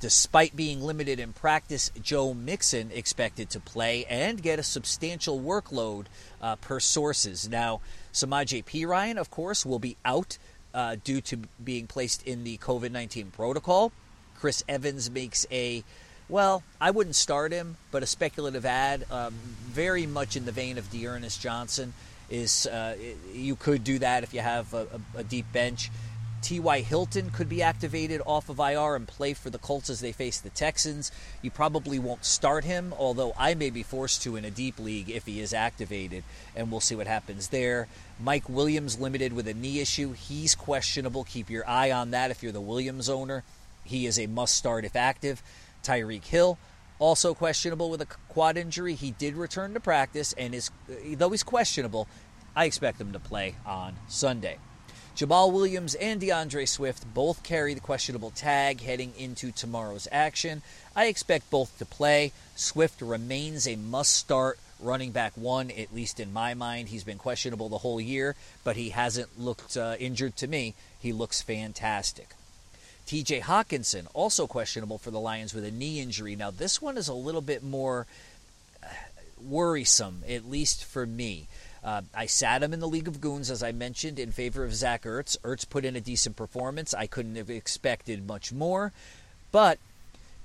Despite 0.00 0.54
being 0.54 0.82
limited 0.82 1.18
in 1.18 1.32
practice, 1.32 1.90
Joe 2.02 2.34
Mixon 2.34 2.90
expected 2.92 3.48
to 3.50 3.60
play 3.60 4.04
and 4.06 4.42
get 4.42 4.58
a 4.58 4.62
substantial 4.62 5.40
workload 5.40 6.06
uh, 6.42 6.56
per 6.56 6.78
sources. 6.80 7.48
Now, 7.48 7.80
Samaje 8.12 8.64
Perine, 8.64 9.16
of 9.16 9.30
course, 9.30 9.64
will 9.64 9.78
be 9.78 9.96
out 10.04 10.36
uh, 10.74 10.96
due 11.02 11.20
to 11.22 11.38
being 11.62 11.86
placed 11.86 12.26
in 12.26 12.44
the 12.44 12.58
COVID 12.58 12.90
19 12.90 13.30
protocol. 13.30 13.92
Chris 14.38 14.62
Evans 14.68 15.10
makes 15.10 15.46
a, 15.50 15.84
well, 16.28 16.62
I 16.80 16.90
wouldn't 16.90 17.16
start 17.16 17.52
him, 17.52 17.76
but 17.90 18.02
a 18.02 18.06
speculative 18.06 18.66
ad, 18.66 19.06
um, 19.10 19.32
very 19.66 20.06
much 20.06 20.36
in 20.36 20.44
the 20.44 20.52
vein 20.52 20.76
of 20.76 20.90
D'Ernest 20.90 21.40
Johnson. 21.40 21.94
Is 22.30 22.66
uh, 22.66 22.96
you 23.32 23.54
could 23.54 23.84
do 23.84 23.98
that 24.00 24.24
if 24.24 24.34
you 24.34 24.40
have 24.40 24.72
a, 24.74 24.86
a 25.14 25.22
deep 25.22 25.44
bench. 25.52 25.90
T.Y. 26.44 26.80
Hilton 26.82 27.30
could 27.30 27.48
be 27.48 27.62
activated 27.62 28.20
off 28.26 28.50
of 28.50 28.58
IR 28.58 28.96
and 28.96 29.08
play 29.08 29.32
for 29.32 29.48
the 29.48 29.56
Colts 29.56 29.88
as 29.88 30.00
they 30.00 30.12
face 30.12 30.38
the 30.38 30.50
Texans. 30.50 31.10
You 31.40 31.50
probably 31.50 31.98
won't 31.98 32.26
start 32.26 32.64
him, 32.64 32.92
although 32.98 33.32
I 33.38 33.54
may 33.54 33.70
be 33.70 33.82
forced 33.82 34.22
to 34.24 34.36
in 34.36 34.44
a 34.44 34.50
deep 34.50 34.78
league 34.78 35.08
if 35.08 35.24
he 35.24 35.40
is 35.40 35.54
activated, 35.54 36.22
and 36.54 36.70
we'll 36.70 36.80
see 36.80 36.96
what 36.96 37.06
happens 37.06 37.48
there. 37.48 37.88
Mike 38.20 38.46
Williams 38.46 39.00
limited 39.00 39.32
with 39.32 39.48
a 39.48 39.54
knee 39.54 39.80
issue. 39.80 40.12
He's 40.12 40.54
questionable. 40.54 41.24
Keep 41.24 41.48
your 41.48 41.66
eye 41.66 41.90
on 41.90 42.10
that 42.10 42.30
if 42.30 42.42
you're 42.42 42.52
the 42.52 42.60
Williams 42.60 43.08
owner. 43.08 43.42
He 43.82 44.04
is 44.04 44.18
a 44.18 44.26
must 44.26 44.54
start 44.54 44.84
if 44.84 44.94
active. 44.94 45.42
Tyreek 45.82 46.26
Hill, 46.26 46.58
also 46.98 47.32
questionable 47.32 47.88
with 47.88 48.02
a 48.02 48.06
quad 48.28 48.58
injury. 48.58 48.94
He 48.96 49.12
did 49.12 49.34
return 49.34 49.72
to 49.72 49.80
practice, 49.80 50.34
and 50.34 50.54
is 50.54 50.70
uh, 50.90 51.16
though 51.16 51.30
he's 51.30 51.42
questionable, 51.42 52.06
I 52.54 52.66
expect 52.66 53.00
him 53.00 53.12
to 53.12 53.18
play 53.18 53.56
on 53.64 53.96
Sunday. 54.08 54.58
Jamaal 55.16 55.52
Williams 55.52 55.94
and 55.94 56.20
D'Andre 56.20 56.64
Swift 56.64 57.04
both 57.14 57.44
carry 57.44 57.72
the 57.72 57.80
questionable 57.80 58.32
tag 58.32 58.80
heading 58.80 59.12
into 59.16 59.52
tomorrow's 59.52 60.08
action. 60.10 60.60
I 60.96 61.06
expect 61.06 61.50
both 61.50 61.78
to 61.78 61.84
play. 61.84 62.32
Swift 62.56 63.00
remains 63.00 63.68
a 63.68 63.76
must 63.76 64.12
start 64.12 64.58
running 64.80 65.12
back 65.12 65.32
one, 65.36 65.70
at 65.70 65.94
least 65.94 66.18
in 66.18 66.32
my 66.32 66.54
mind. 66.54 66.88
He's 66.88 67.04
been 67.04 67.18
questionable 67.18 67.68
the 67.68 67.78
whole 67.78 68.00
year, 68.00 68.34
but 68.64 68.74
he 68.74 68.90
hasn't 68.90 69.38
looked 69.38 69.76
uh, 69.76 69.94
injured 70.00 70.34
to 70.38 70.48
me. 70.48 70.74
He 70.98 71.12
looks 71.12 71.40
fantastic. 71.40 72.30
TJ 73.06 73.42
Hockenson, 73.42 74.08
also 74.14 74.48
questionable 74.48 74.98
for 74.98 75.12
the 75.12 75.20
Lions 75.20 75.54
with 75.54 75.64
a 75.64 75.70
knee 75.70 76.00
injury. 76.00 76.34
Now, 76.34 76.50
this 76.50 76.82
one 76.82 76.98
is 76.98 77.06
a 77.06 77.14
little 77.14 77.40
bit 77.40 77.62
more 77.62 78.08
uh, 78.82 78.88
worrisome, 79.40 80.24
at 80.28 80.50
least 80.50 80.84
for 80.84 81.06
me. 81.06 81.46
Uh, 81.84 82.00
I 82.14 82.26
sat 82.26 82.62
him 82.62 82.72
in 82.72 82.80
the 82.80 82.88
League 82.88 83.08
of 83.08 83.20
Goons, 83.20 83.50
as 83.50 83.62
I 83.62 83.72
mentioned, 83.72 84.18
in 84.18 84.32
favor 84.32 84.64
of 84.64 84.74
Zach 84.74 85.02
Ertz. 85.02 85.36
Ertz 85.40 85.68
put 85.68 85.84
in 85.84 85.96
a 85.96 86.00
decent 86.00 86.34
performance. 86.34 86.94
I 86.94 87.06
couldn't 87.06 87.36
have 87.36 87.50
expected 87.50 88.26
much 88.26 88.52
more. 88.52 88.92
But 89.52 89.78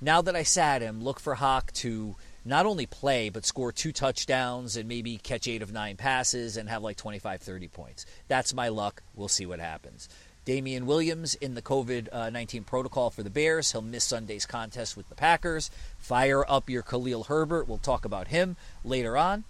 now 0.01 0.21
that 0.21 0.35
I 0.35 0.43
sat 0.43 0.81
him, 0.81 1.01
look 1.01 1.19
for 1.19 1.35
Hawk 1.35 1.71
to 1.75 2.15
not 2.43 2.65
only 2.65 2.85
play, 2.85 3.29
but 3.29 3.45
score 3.45 3.71
two 3.71 3.93
touchdowns 3.93 4.75
and 4.75 4.89
maybe 4.89 5.17
catch 5.17 5.47
eight 5.47 5.61
of 5.61 5.71
nine 5.71 5.95
passes 5.95 6.57
and 6.57 6.67
have 6.67 6.83
like 6.83 6.97
25, 6.97 7.41
30 7.41 7.67
points. 7.69 8.05
That's 8.27 8.53
my 8.53 8.67
luck. 8.67 9.01
We'll 9.15 9.27
see 9.29 9.45
what 9.45 9.59
happens. 9.59 10.09
Damien 10.45 10.85
Williams 10.85 11.35
in 11.35 11.53
the 11.53 11.61
COVID 11.61 12.31
19 12.31 12.63
protocol 12.63 13.11
for 13.11 13.23
the 13.23 13.29
Bears. 13.29 13.71
He'll 13.71 13.81
miss 13.81 14.03
Sunday's 14.03 14.45
contest 14.45 14.97
with 14.97 15.07
the 15.07 15.15
Packers. 15.15 15.69
Fire 15.99 16.43
up 16.49 16.69
your 16.69 16.81
Khalil 16.81 17.25
Herbert. 17.25 17.67
We'll 17.67 17.77
talk 17.77 18.03
about 18.03 18.29
him 18.29 18.57
later 18.83 19.15
on. 19.15 19.43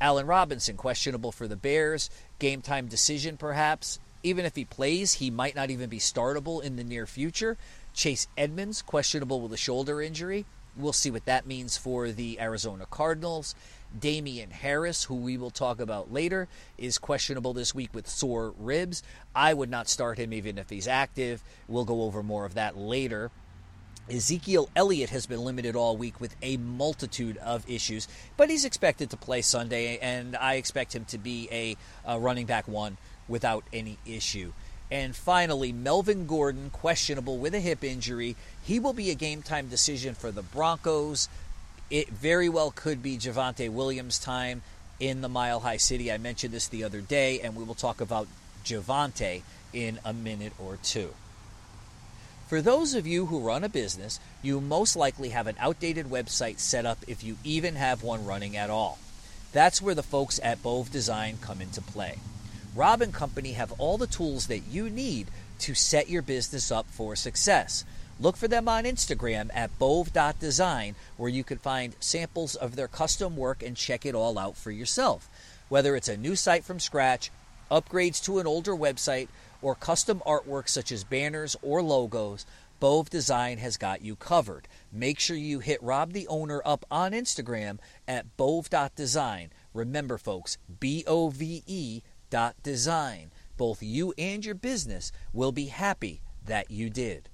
Allen 0.00 0.26
Robinson, 0.26 0.76
questionable 0.76 1.32
for 1.32 1.46
the 1.46 1.56
Bears. 1.56 2.08
Game 2.38 2.62
time 2.62 2.86
decision, 2.86 3.36
perhaps. 3.36 3.98
Even 4.22 4.44
if 4.44 4.56
he 4.56 4.64
plays, 4.64 5.14
he 5.14 5.30
might 5.30 5.54
not 5.54 5.70
even 5.70 5.88
be 5.88 5.98
startable 5.98 6.62
in 6.62 6.76
the 6.76 6.84
near 6.84 7.06
future. 7.06 7.56
Chase 7.94 8.28
Edmonds, 8.36 8.82
questionable 8.82 9.40
with 9.40 9.52
a 9.52 9.56
shoulder 9.56 10.00
injury. 10.00 10.44
We'll 10.76 10.92
see 10.92 11.10
what 11.10 11.24
that 11.24 11.46
means 11.46 11.76
for 11.76 12.10
the 12.10 12.40
Arizona 12.40 12.86
Cardinals. 12.90 13.54
Damien 13.98 14.50
Harris, 14.50 15.04
who 15.04 15.16
we 15.16 15.36
will 15.36 15.50
talk 15.50 15.80
about 15.80 16.12
later, 16.12 16.48
is 16.78 16.98
questionable 16.98 17.52
this 17.52 17.74
week 17.74 17.92
with 17.92 18.08
sore 18.08 18.54
ribs. 18.58 19.02
I 19.34 19.52
would 19.52 19.70
not 19.70 19.88
start 19.88 20.18
him 20.18 20.32
even 20.32 20.58
if 20.58 20.70
he's 20.70 20.86
active. 20.86 21.42
We'll 21.66 21.84
go 21.84 22.02
over 22.02 22.22
more 22.22 22.44
of 22.44 22.54
that 22.54 22.76
later. 22.76 23.30
Ezekiel 24.10 24.68
Elliott 24.74 25.10
has 25.10 25.26
been 25.26 25.44
limited 25.44 25.76
all 25.76 25.96
week 25.96 26.20
with 26.20 26.34
a 26.42 26.56
multitude 26.56 27.36
of 27.38 27.68
issues, 27.70 28.08
but 28.36 28.50
he's 28.50 28.64
expected 28.64 29.10
to 29.10 29.16
play 29.16 29.40
Sunday, 29.40 29.98
and 29.98 30.36
I 30.36 30.54
expect 30.54 30.94
him 30.94 31.04
to 31.06 31.18
be 31.18 31.48
a, 31.52 31.76
a 32.04 32.18
running 32.18 32.46
back 32.46 32.66
one 32.66 32.96
without 33.28 33.64
any 33.72 33.98
issue. 34.04 34.52
And 34.90 35.14
finally, 35.14 35.70
Melvin 35.70 36.26
Gordon, 36.26 36.70
questionable 36.70 37.38
with 37.38 37.54
a 37.54 37.60
hip 37.60 37.84
injury. 37.84 38.34
He 38.64 38.80
will 38.80 38.92
be 38.92 39.10
a 39.10 39.14
game 39.14 39.42
time 39.42 39.68
decision 39.68 40.16
for 40.16 40.32
the 40.32 40.42
Broncos. 40.42 41.28
It 41.90 42.08
very 42.08 42.48
well 42.48 42.72
could 42.72 43.02
be 43.02 43.16
Javonte 43.16 43.70
Williams' 43.70 44.18
time 44.18 44.62
in 44.98 45.20
the 45.20 45.28
Mile 45.28 45.60
High 45.60 45.76
City. 45.76 46.10
I 46.10 46.18
mentioned 46.18 46.52
this 46.52 46.66
the 46.66 46.82
other 46.82 47.00
day, 47.00 47.40
and 47.40 47.54
we 47.54 47.62
will 47.62 47.76
talk 47.76 48.00
about 48.00 48.26
Javonte 48.64 49.42
in 49.72 50.00
a 50.04 50.12
minute 50.12 50.52
or 50.58 50.76
two. 50.82 51.14
For 52.50 52.60
those 52.60 52.94
of 52.94 53.06
you 53.06 53.26
who 53.26 53.38
run 53.38 53.62
a 53.62 53.68
business, 53.68 54.18
you 54.42 54.60
most 54.60 54.96
likely 54.96 55.28
have 55.28 55.46
an 55.46 55.54
outdated 55.60 56.06
website 56.06 56.58
set 56.58 56.84
up 56.84 56.98
if 57.06 57.22
you 57.22 57.36
even 57.44 57.76
have 57.76 58.02
one 58.02 58.26
running 58.26 58.56
at 58.56 58.70
all. 58.70 58.98
That's 59.52 59.80
where 59.80 59.94
the 59.94 60.02
folks 60.02 60.40
at 60.42 60.60
Bove 60.60 60.90
Design 60.90 61.38
come 61.40 61.60
into 61.60 61.80
play. 61.80 62.18
Rob 62.74 63.02
and 63.02 63.14
Company 63.14 63.52
have 63.52 63.70
all 63.78 63.98
the 63.98 64.08
tools 64.08 64.48
that 64.48 64.66
you 64.68 64.90
need 64.90 65.28
to 65.60 65.76
set 65.76 66.08
your 66.08 66.22
business 66.22 66.72
up 66.72 66.86
for 66.90 67.14
success. 67.14 67.84
Look 68.18 68.36
for 68.36 68.48
them 68.48 68.68
on 68.68 68.82
Instagram 68.82 69.50
at 69.54 69.78
bove.design, 69.78 70.96
where 71.16 71.30
you 71.30 71.44
can 71.44 71.58
find 71.58 71.94
samples 72.00 72.56
of 72.56 72.74
their 72.74 72.88
custom 72.88 73.36
work 73.36 73.62
and 73.62 73.76
check 73.76 74.04
it 74.04 74.16
all 74.16 74.36
out 74.40 74.56
for 74.56 74.72
yourself. 74.72 75.30
Whether 75.68 75.94
it's 75.94 76.08
a 76.08 76.16
new 76.16 76.34
site 76.34 76.64
from 76.64 76.80
scratch, 76.80 77.30
upgrades 77.70 78.20
to 78.24 78.40
an 78.40 78.48
older 78.48 78.74
website, 78.74 79.28
or 79.62 79.74
custom 79.74 80.22
artwork 80.26 80.68
such 80.68 80.92
as 80.92 81.04
banners 81.04 81.56
or 81.62 81.82
logos, 81.82 82.46
Bove 82.80 83.10
Design 83.10 83.58
has 83.58 83.76
got 83.76 84.02
you 84.02 84.16
covered. 84.16 84.66
Make 84.90 85.18
sure 85.18 85.36
you 85.36 85.58
hit 85.60 85.82
Rob 85.82 86.12
the 86.12 86.26
owner 86.28 86.62
up 86.64 86.86
on 86.90 87.12
Instagram 87.12 87.78
at 88.08 88.36
bove.design. 88.38 89.52
Remember, 89.74 90.16
folks, 90.16 90.56
B 90.80 91.04
O 91.06 91.28
V 91.28 91.62
E 91.66 92.02
dot 92.30 92.56
design. 92.62 93.32
Both 93.58 93.82
you 93.82 94.14
and 94.16 94.44
your 94.44 94.54
business 94.54 95.12
will 95.34 95.52
be 95.52 95.66
happy 95.66 96.22
that 96.46 96.70
you 96.70 96.88
did. 96.88 97.28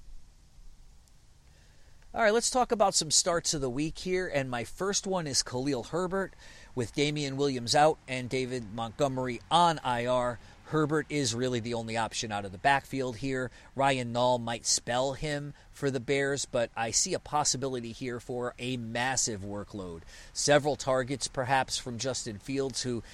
All 2.12 2.22
right, 2.22 2.32
let's 2.32 2.50
talk 2.50 2.72
about 2.72 2.94
some 2.94 3.10
starts 3.10 3.54
of 3.54 3.60
the 3.60 3.70
week 3.70 3.98
here. 3.98 4.26
And 4.26 4.50
my 4.50 4.64
first 4.64 5.06
one 5.06 5.26
is 5.26 5.42
Khalil 5.42 5.84
Herbert 5.84 6.34
with 6.74 6.94
Damien 6.94 7.36
Williams 7.36 7.74
out 7.74 7.98
and 8.08 8.28
David 8.28 8.74
Montgomery 8.74 9.40
on 9.50 9.78
IR. 9.84 10.38
Herbert 10.66 11.06
is 11.08 11.34
really 11.34 11.60
the 11.60 11.74
only 11.74 11.96
option 11.96 12.32
out 12.32 12.44
of 12.44 12.50
the 12.50 12.58
backfield 12.58 13.18
here. 13.18 13.52
Ryan 13.76 14.12
Nall 14.12 14.42
might 14.42 14.66
spell 14.66 15.12
him 15.12 15.54
for 15.72 15.92
the 15.92 16.00
Bears, 16.00 16.44
but 16.44 16.70
I 16.76 16.90
see 16.90 17.14
a 17.14 17.20
possibility 17.20 17.92
here 17.92 18.18
for 18.18 18.54
a 18.58 18.76
massive 18.76 19.42
workload. 19.42 20.00
Several 20.32 20.74
targets, 20.74 21.28
perhaps, 21.28 21.78
from 21.78 21.98
Justin 21.98 22.38
Fields, 22.38 22.82
who, 22.82 23.04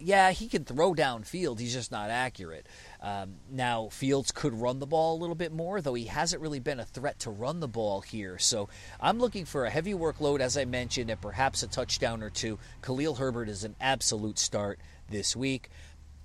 yeah, 0.00 0.32
he 0.32 0.48
can 0.48 0.64
throw 0.64 0.94
downfield. 0.94 1.60
He's 1.60 1.74
just 1.74 1.92
not 1.92 2.10
accurate. 2.10 2.66
Um, 3.00 3.34
now, 3.48 3.88
Fields 3.90 4.32
could 4.32 4.52
run 4.52 4.80
the 4.80 4.86
ball 4.86 5.16
a 5.16 5.20
little 5.20 5.36
bit 5.36 5.52
more, 5.52 5.80
though 5.80 5.94
he 5.94 6.06
hasn't 6.06 6.42
really 6.42 6.58
been 6.58 6.80
a 6.80 6.84
threat 6.84 7.20
to 7.20 7.30
run 7.30 7.60
the 7.60 7.68
ball 7.68 8.00
here. 8.00 8.36
So 8.40 8.68
I'm 9.00 9.20
looking 9.20 9.44
for 9.44 9.64
a 9.64 9.70
heavy 9.70 9.94
workload, 9.94 10.40
as 10.40 10.56
I 10.56 10.64
mentioned, 10.64 11.08
and 11.08 11.20
perhaps 11.20 11.62
a 11.62 11.68
touchdown 11.68 12.20
or 12.20 12.30
two. 12.30 12.58
Khalil 12.82 13.14
Herbert 13.14 13.48
is 13.48 13.62
an 13.62 13.76
absolute 13.80 14.40
start 14.40 14.80
this 15.08 15.36
week. 15.36 15.70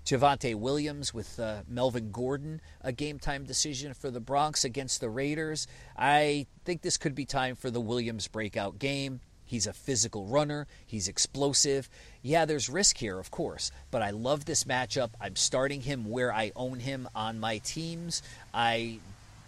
Javonte 0.10 0.56
Williams 0.56 1.14
with 1.14 1.40
uh, 1.40 1.62
Melvin 1.68 2.10
Gordon, 2.10 2.62
a 2.82 2.92
game 2.92 3.20
time 3.20 3.44
decision 3.44 3.94
for 3.94 4.10
the 4.10 4.20
Bronx 4.20 4.66
against 4.66 5.02
the 5.02 5.10
Raiders. 5.10 5.68
I 5.96 6.48
think 6.66 6.82
this 6.82 6.98
could 6.98 7.14
be 7.14 7.26
time 7.26 7.54
for 7.56 7.70
the 7.70 7.80
Williams 7.80 8.28
breakout 8.28 8.80
game. 8.80 9.20
He's 9.46 9.68
a 9.68 9.74
physical 9.74 10.26
runner. 10.26 10.66
He's 10.84 11.08
explosive. 11.08 11.92
Yeah, 12.24 12.46
there's 12.46 12.72
risk 12.72 12.98
here, 12.98 13.20
of 13.20 13.30
course, 13.30 13.72
but 13.92 14.02
I 14.02 14.10
love 14.10 14.46
this 14.46 14.64
matchup. 14.64 15.12
I'm 15.22 15.36
starting 15.36 15.82
him 15.82 16.10
where 16.10 16.34
I 16.34 16.54
own 16.56 16.80
him 16.80 17.08
on 17.14 17.40
my 17.40 17.60
teams. 17.60 18.24
I 18.52 18.98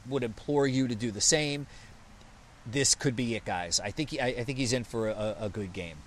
would 0.07 0.23
implore 0.23 0.67
you 0.67 0.87
to 0.87 0.93
do 0.93 1.09
the 1.09 1.21
same. 1.21 1.65
This 2.67 2.93
could 2.93 3.15
be 3.15 3.33
it, 3.33 3.45
guys. 3.45 3.79
I 3.79 3.89
think 3.89 4.11
he, 4.11 4.19
I, 4.19 4.27
I 4.27 4.43
think 4.43 4.59
he's 4.59 4.73
in 4.73 4.83
for 4.83 5.09
a, 5.09 5.37
a 5.39 5.49
good 5.49 5.73
game. 5.73 5.97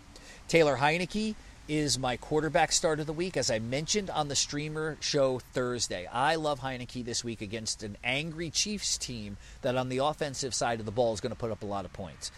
Taylor 0.46 0.76
Heinicke 0.76 1.34
is 1.66 1.99
my 1.99 2.16
quarterback 2.16 2.73
start 2.73 3.00
of 3.00 3.06
the 3.06 3.12
week, 3.12 3.37
as 3.37 3.50
I 3.50 3.59
mentioned 3.59 4.11
on 4.11 4.28
the 4.28 4.37
streamer 4.37 4.99
show 5.00 5.38
Thursday. 5.38 6.06
I 6.06 6.35
love 6.35 6.61
Heinicke 6.61 7.04
this 7.04 7.25
week 7.25 7.40
against 7.40 7.83
an 7.83 7.97
angry 8.04 8.50
Chiefs 8.50 8.99
team 8.99 9.38
that 9.62 9.76
on 9.76 9.88
the 9.88 9.99
offensive 9.99 10.54
side 10.54 10.80
of 10.80 10.87
the 10.87 10.92
ball 10.92 11.14
is 11.14 11.21
going 11.21 11.33
to 11.33 11.38
put 11.38 11.50
up 11.50 11.62
a 11.62 11.66
lot 11.66 11.87
of 11.87 11.92
points. 11.92 12.30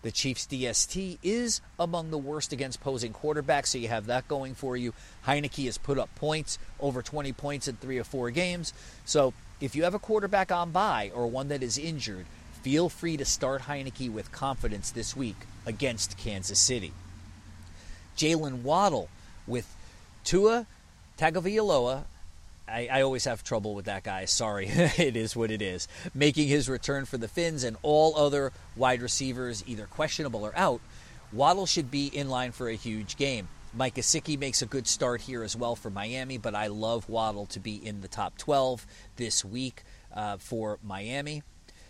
The 0.00 0.10
Chiefs 0.12 0.46
DST 0.46 1.18
is 1.22 1.60
among 1.78 2.10
the 2.10 2.18
worst 2.18 2.52
against 2.52 2.80
posing 2.80 3.12
quarterbacks, 3.12 3.66
so 3.66 3.78
you 3.78 3.88
have 3.88 4.06
that 4.06 4.28
going 4.28 4.54
for 4.54 4.76
you. 4.76 4.94
Heinicke 5.26 5.66
has 5.66 5.76
put 5.76 5.98
up 5.98 6.14
points, 6.14 6.58
over 6.80 7.02
20 7.02 7.32
points 7.32 7.68
in 7.68 7.76
three 7.76 7.98
or 7.98 8.04
four 8.04 8.30
games. 8.30 8.72
So 9.04 9.34
if 9.60 9.74
you 9.76 9.84
have 9.84 9.94
a 9.94 9.98
quarterback 9.98 10.50
on 10.50 10.70
bye 10.70 11.10
or 11.14 11.26
one 11.26 11.48
that 11.48 11.62
is 11.62 11.76
injured, 11.76 12.26
feel 12.62 12.88
free 12.88 13.16
to 13.18 13.24
start 13.24 13.62
Heinicke 13.62 14.10
with 14.10 14.32
confidence 14.32 14.90
this 14.90 15.14
week 15.14 15.36
against 15.66 16.16
Kansas 16.16 16.58
City. 16.58 16.92
Jaylen 18.18 18.62
Waddle 18.62 19.08
with 19.46 19.74
Tua 20.24 20.66
Tagovailoa. 21.16 22.04
I, 22.68 22.88
I, 22.92 23.00
always 23.00 23.24
have 23.24 23.42
trouble 23.42 23.74
with 23.74 23.86
that 23.86 24.02
guy. 24.02 24.26
Sorry, 24.26 24.66
it 24.68 25.16
is 25.16 25.34
what 25.34 25.50
it 25.50 25.62
is. 25.62 25.88
Making 26.14 26.48
his 26.48 26.68
return 26.68 27.06
for 27.06 27.16
the 27.16 27.28
Fins 27.28 27.64
and 27.64 27.78
all 27.82 28.14
other 28.16 28.52
wide 28.76 29.00
receivers 29.00 29.64
either 29.66 29.86
questionable 29.86 30.44
or 30.44 30.52
out, 30.54 30.82
Waddle 31.32 31.64
should 31.64 31.90
be 31.90 32.08
in 32.08 32.28
line 32.28 32.52
for 32.52 32.68
a 32.68 32.74
huge 32.74 33.16
game. 33.16 33.48
Mike 33.72 33.94
Gesicki 33.94 34.38
makes 34.38 34.60
a 34.60 34.66
good 34.66 34.86
start 34.86 35.20
here 35.22 35.42
as 35.42 35.54
well 35.54 35.76
for 35.76 35.90
Miami, 35.90 36.38
but 36.38 36.54
I 36.54 36.66
love 36.66 37.08
Waddle 37.08 37.46
to 37.46 37.60
be 37.60 37.74
in 37.74 38.00
the 38.00 38.08
top 38.08 38.36
12 38.36 38.86
this 39.16 39.44
week 39.44 39.82
uh, 40.14 40.38
for 40.38 40.78
Miami. 40.82 41.42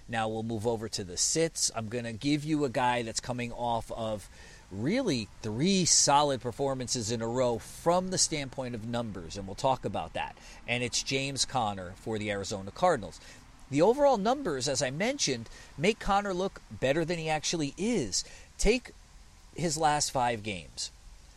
Now 0.08 0.28
we'll 0.28 0.42
move 0.42 0.66
over 0.66 0.88
to 0.88 1.04
the 1.04 1.16
sits. 1.16 1.70
I'm 1.74 1.88
going 1.88 2.04
to 2.04 2.12
give 2.12 2.44
you 2.44 2.64
a 2.64 2.68
guy 2.68 3.02
that's 3.02 3.20
coming 3.20 3.52
off 3.52 3.92
of 3.92 4.28
really 4.70 5.28
three 5.42 5.84
solid 5.84 6.40
performances 6.40 7.10
in 7.10 7.22
a 7.22 7.26
row 7.26 7.58
from 7.58 8.10
the 8.10 8.18
standpoint 8.18 8.74
of 8.74 8.86
numbers, 8.86 9.36
and 9.36 9.46
we'll 9.46 9.54
talk 9.54 9.84
about 9.84 10.12
that. 10.12 10.36
And 10.66 10.82
it's 10.82 11.02
James 11.02 11.44
Conner 11.44 11.94
for 11.96 12.18
the 12.18 12.30
Arizona 12.30 12.70
Cardinals. 12.70 13.20
The 13.70 13.82
overall 13.82 14.16
numbers, 14.16 14.68
as 14.68 14.82
I 14.82 14.90
mentioned, 14.90 15.48
make 15.76 15.98
Conner 15.98 16.32
look 16.32 16.60
better 16.70 17.04
than 17.04 17.18
he 17.18 17.28
actually 17.28 17.74
is. 17.76 18.24
Take 18.58 18.92
his 19.54 19.76
last 19.76 20.10
five 20.10 20.42
games, 20.42 20.90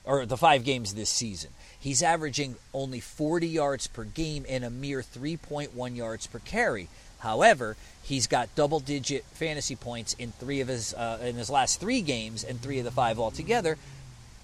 or 0.05 0.25
the 0.25 0.37
five 0.37 0.63
games 0.63 0.93
this 0.93 1.09
season. 1.09 1.51
He's 1.79 2.03
averaging 2.03 2.55
only 2.73 2.99
40 2.99 3.47
yards 3.47 3.87
per 3.87 4.03
game 4.03 4.45
and 4.47 4.63
a 4.63 4.69
mere 4.69 5.01
3.1 5.01 5.95
yards 5.95 6.27
per 6.27 6.39
carry. 6.39 6.87
However, 7.21 7.77
he's 8.03 8.27
got 8.27 8.53
double-digit 8.55 9.23
fantasy 9.25 9.75
points 9.75 10.13
in 10.13 10.31
three 10.33 10.59
of 10.59 10.67
his 10.67 10.93
uh, 10.93 11.19
in 11.23 11.35
his 11.35 11.49
last 11.49 11.79
three 11.79 12.01
games 12.01 12.43
and 12.43 12.59
three 12.59 12.79
of 12.79 12.85
the 12.85 12.91
five 12.91 13.19
altogether. 13.19 13.77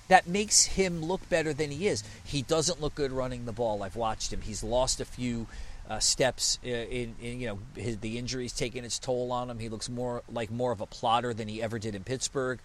That 0.07 0.27
makes 0.27 0.63
him 0.63 1.03
look 1.03 1.27
better 1.27 1.53
than 1.53 1.69
he 1.69 1.87
is. 1.87 2.03
He 2.23 2.41
doesn't 2.41 2.79
look 2.79 2.95
good 2.95 3.11
running 3.11 3.45
the 3.45 3.51
ball. 3.51 3.83
I've 3.83 3.97
watched 3.97 4.31
him. 4.31 4.41
He's 4.41 4.63
lost 4.63 5.01
a 5.01 5.05
few 5.05 5.47
uh, 5.89 5.99
steps 5.99 6.59
uh, 6.63 6.69
in, 6.69 7.15
in, 7.21 7.39
you 7.41 7.47
know 7.47 7.59
his, 7.75 7.97
the 7.97 8.17
injuries 8.17 8.53
taking 8.53 8.85
its 8.85 8.99
toll 8.99 9.31
on 9.31 9.49
him. 9.49 9.59
He 9.59 9.69
looks 9.69 9.89
more 9.89 10.21
like 10.31 10.51
more 10.51 10.71
of 10.71 10.79
a 10.79 10.85
plotter 10.85 11.33
than 11.33 11.47
he 11.47 11.61
ever 11.61 11.79
did 11.79 11.95
in 11.95 12.03
Pittsburgh. 12.03 12.59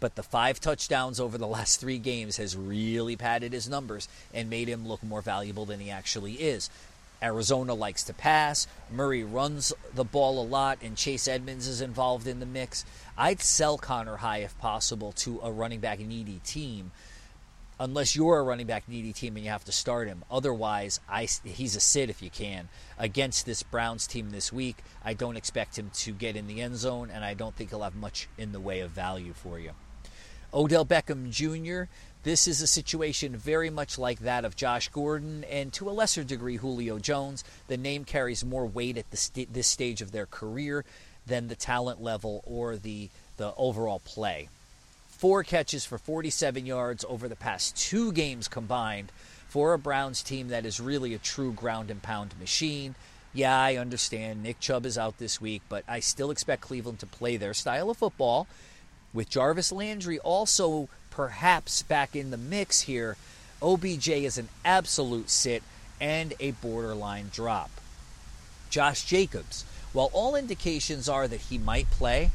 But 0.00 0.14
the 0.14 0.22
five 0.22 0.58
touchdowns 0.60 1.20
over 1.20 1.36
the 1.36 1.46
last 1.46 1.78
three 1.78 1.98
games 1.98 2.38
has 2.38 2.56
really 2.56 3.16
padded 3.16 3.52
his 3.52 3.68
numbers 3.68 4.08
and 4.32 4.48
made 4.48 4.68
him 4.68 4.88
look 4.88 5.02
more 5.02 5.20
valuable 5.20 5.66
than 5.66 5.78
he 5.78 5.90
actually 5.90 6.32
is. 6.32 6.70
Arizona 7.22 7.74
likes 7.74 8.02
to 8.04 8.14
pass. 8.14 8.66
Murray 8.90 9.24
runs 9.24 9.72
the 9.94 10.04
ball 10.04 10.42
a 10.42 10.46
lot, 10.46 10.78
and 10.82 10.96
Chase 10.96 11.28
Edmonds 11.28 11.66
is 11.66 11.80
involved 11.80 12.26
in 12.26 12.40
the 12.40 12.46
mix. 12.46 12.84
I'd 13.16 13.40
sell 13.40 13.78
Conner 13.78 14.16
high 14.16 14.38
if 14.38 14.58
possible 14.58 15.12
to 15.12 15.40
a 15.42 15.52
running 15.52 15.80
back 15.80 16.00
needy 16.00 16.40
team, 16.44 16.92
unless 17.78 18.16
you're 18.16 18.38
a 18.38 18.42
running 18.42 18.66
back 18.66 18.88
needy 18.88 19.12
team 19.12 19.36
and 19.36 19.44
you 19.44 19.50
have 19.50 19.64
to 19.64 19.72
start 19.72 20.08
him. 20.08 20.24
Otherwise, 20.30 21.00
I, 21.08 21.28
he's 21.44 21.76
a 21.76 21.80
sit 21.80 22.10
if 22.10 22.22
you 22.22 22.30
can. 22.30 22.68
Against 22.98 23.46
this 23.46 23.62
Browns 23.62 24.06
team 24.06 24.30
this 24.30 24.52
week, 24.52 24.78
I 25.04 25.14
don't 25.14 25.36
expect 25.36 25.78
him 25.78 25.90
to 25.94 26.12
get 26.12 26.36
in 26.36 26.46
the 26.46 26.60
end 26.60 26.76
zone, 26.76 27.10
and 27.12 27.24
I 27.24 27.34
don't 27.34 27.54
think 27.54 27.70
he'll 27.70 27.82
have 27.82 27.96
much 27.96 28.28
in 28.38 28.52
the 28.52 28.60
way 28.60 28.80
of 28.80 28.90
value 28.90 29.32
for 29.32 29.58
you. 29.58 29.72
Odell 30.52 30.84
Beckham 30.84 31.30
Jr. 31.30 31.90
This 32.22 32.46
is 32.46 32.60
a 32.60 32.66
situation 32.66 33.34
very 33.34 33.70
much 33.70 33.98
like 33.98 34.20
that 34.20 34.44
of 34.44 34.54
Josh 34.54 34.88
Gordon 34.88 35.42
and 35.44 35.72
to 35.72 35.88
a 35.88 35.92
lesser 35.92 36.22
degree 36.22 36.56
Julio 36.56 36.98
Jones. 36.98 37.44
The 37.68 37.78
name 37.78 38.04
carries 38.04 38.44
more 38.44 38.66
weight 38.66 38.98
at 38.98 39.16
st- 39.16 39.54
this 39.54 39.66
stage 39.66 40.02
of 40.02 40.12
their 40.12 40.26
career 40.26 40.84
than 41.26 41.48
the 41.48 41.54
talent 41.54 42.02
level 42.02 42.42
or 42.44 42.76
the 42.76 43.08
the 43.38 43.54
overall 43.56 44.00
play. 44.00 44.50
Four 45.08 45.44
catches 45.44 45.86
for 45.86 45.96
47 45.96 46.66
yards 46.66 47.06
over 47.08 47.26
the 47.26 47.36
past 47.36 47.74
two 47.74 48.12
games 48.12 48.48
combined 48.48 49.12
for 49.48 49.72
a 49.72 49.78
Browns 49.78 50.22
team 50.22 50.48
that 50.48 50.66
is 50.66 50.78
really 50.78 51.14
a 51.14 51.18
true 51.18 51.52
ground 51.52 51.90
and 51.90 52.02
pound 52.02 52.34
machine. 52.38 52.96
Yeah, 53.32 53.58
I 53.58 53.76
understand 53.76 54.42
Nick 54.42 54.60
Chubb 54.60 54.84
is 54.84 54.98
out 54.98 55.16
this 55.16 55.40
week, 55.40 55.62
but 55.70 55.84
I 55.88 56.00
still 56.00 56.30
expect 56.30 56.60
Cleveland 56.60 56.98
to 56.98 57.06
play 57.06 57.38
their 57.38 57.54
style 57.54 57.88
of 57.88 57.96
football 57.96 58.46
with 59.14 59.30
Jarvis 59.30 59.72
Landry 59.72 60.18
also 60.18 60.88
perhaps 61.20 61.82
back 61.82 62.16
in 62.16 62.30
the 62.30 62.38
mix 62.38 62.80
here. 62.82 63.14
OBJ 63.60 64.08
is 64.08 64.38
an 64.38 64.48
absolute 64.64 65.28
sit 65.28 65.62
and 66.00 66.32
a 66.40 66.52
borderline 66.52 67.28
drop. 67.30 67.70
Josh 68.70 69.04
Jacobs, 69.04 69.66
while 69.92 70.08
all 70.14 70.34
indications 70.34 71.10
are 71.10 71.28
that 71.28 71.42
he 71.42 71.58
might 71.58 71.90
play, 71.90 72.30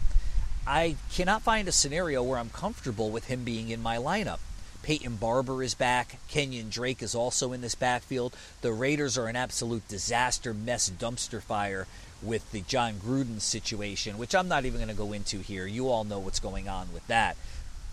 I 0.67 0.97
cannot 1.11 1.41
find 1.41 1.67
a 1.67 1.71
scenario 1.71 2.21
where 2.21 2.37
I'm 2.37 2.51
comfortable 2.51 3.09
with 3.09 3.25
him 3.25 3.43
being 3.43 3.69
in 3.69 3.81
my 3.81 3.97
lineup. 3.97 4.37
Peyton 4.83 5.15
Barber 5.15 5.63
is 5.63 5.73
back. 5.73 6.19
Kenyon 6.27 6.69
Drake 6.69 7.01
is 7.01 7.15
also 7.15 7.53
in 7.53 7.61
this 7.61 7.73
backfield. 7.73 8.35
The 8.61 8.71
Raiders 8.71 9.17
are 9.17 9.27
an 9.27 9.35
absolute 9.35 9.87
disaster, 9.87 10.53
mess, 10.53 10.91
dumpster 10.91 11.41
fire 11.41 11.87
with 12.21 12.51
the 12.51 12.61
Jon 12.61 12.93
Gruden 13.03 13.41
situation, 13.41 14.19
which 14.19 14.35
I'm 14.35 14.47
not 14.47 14.65
even 14.65 14.77
going 14.77 14.89
to 14.89 14.93
go 14.93 15.11
into 15.11 15.39
here. 15.39 15.65
You 15.65 15.89
all 15.89 16.03
know 16.03 16.19
what's 16.19 16.39
going 16.39 16.69
on 16.69 16.93
with 16.93 17.07
that. 17.07 17.35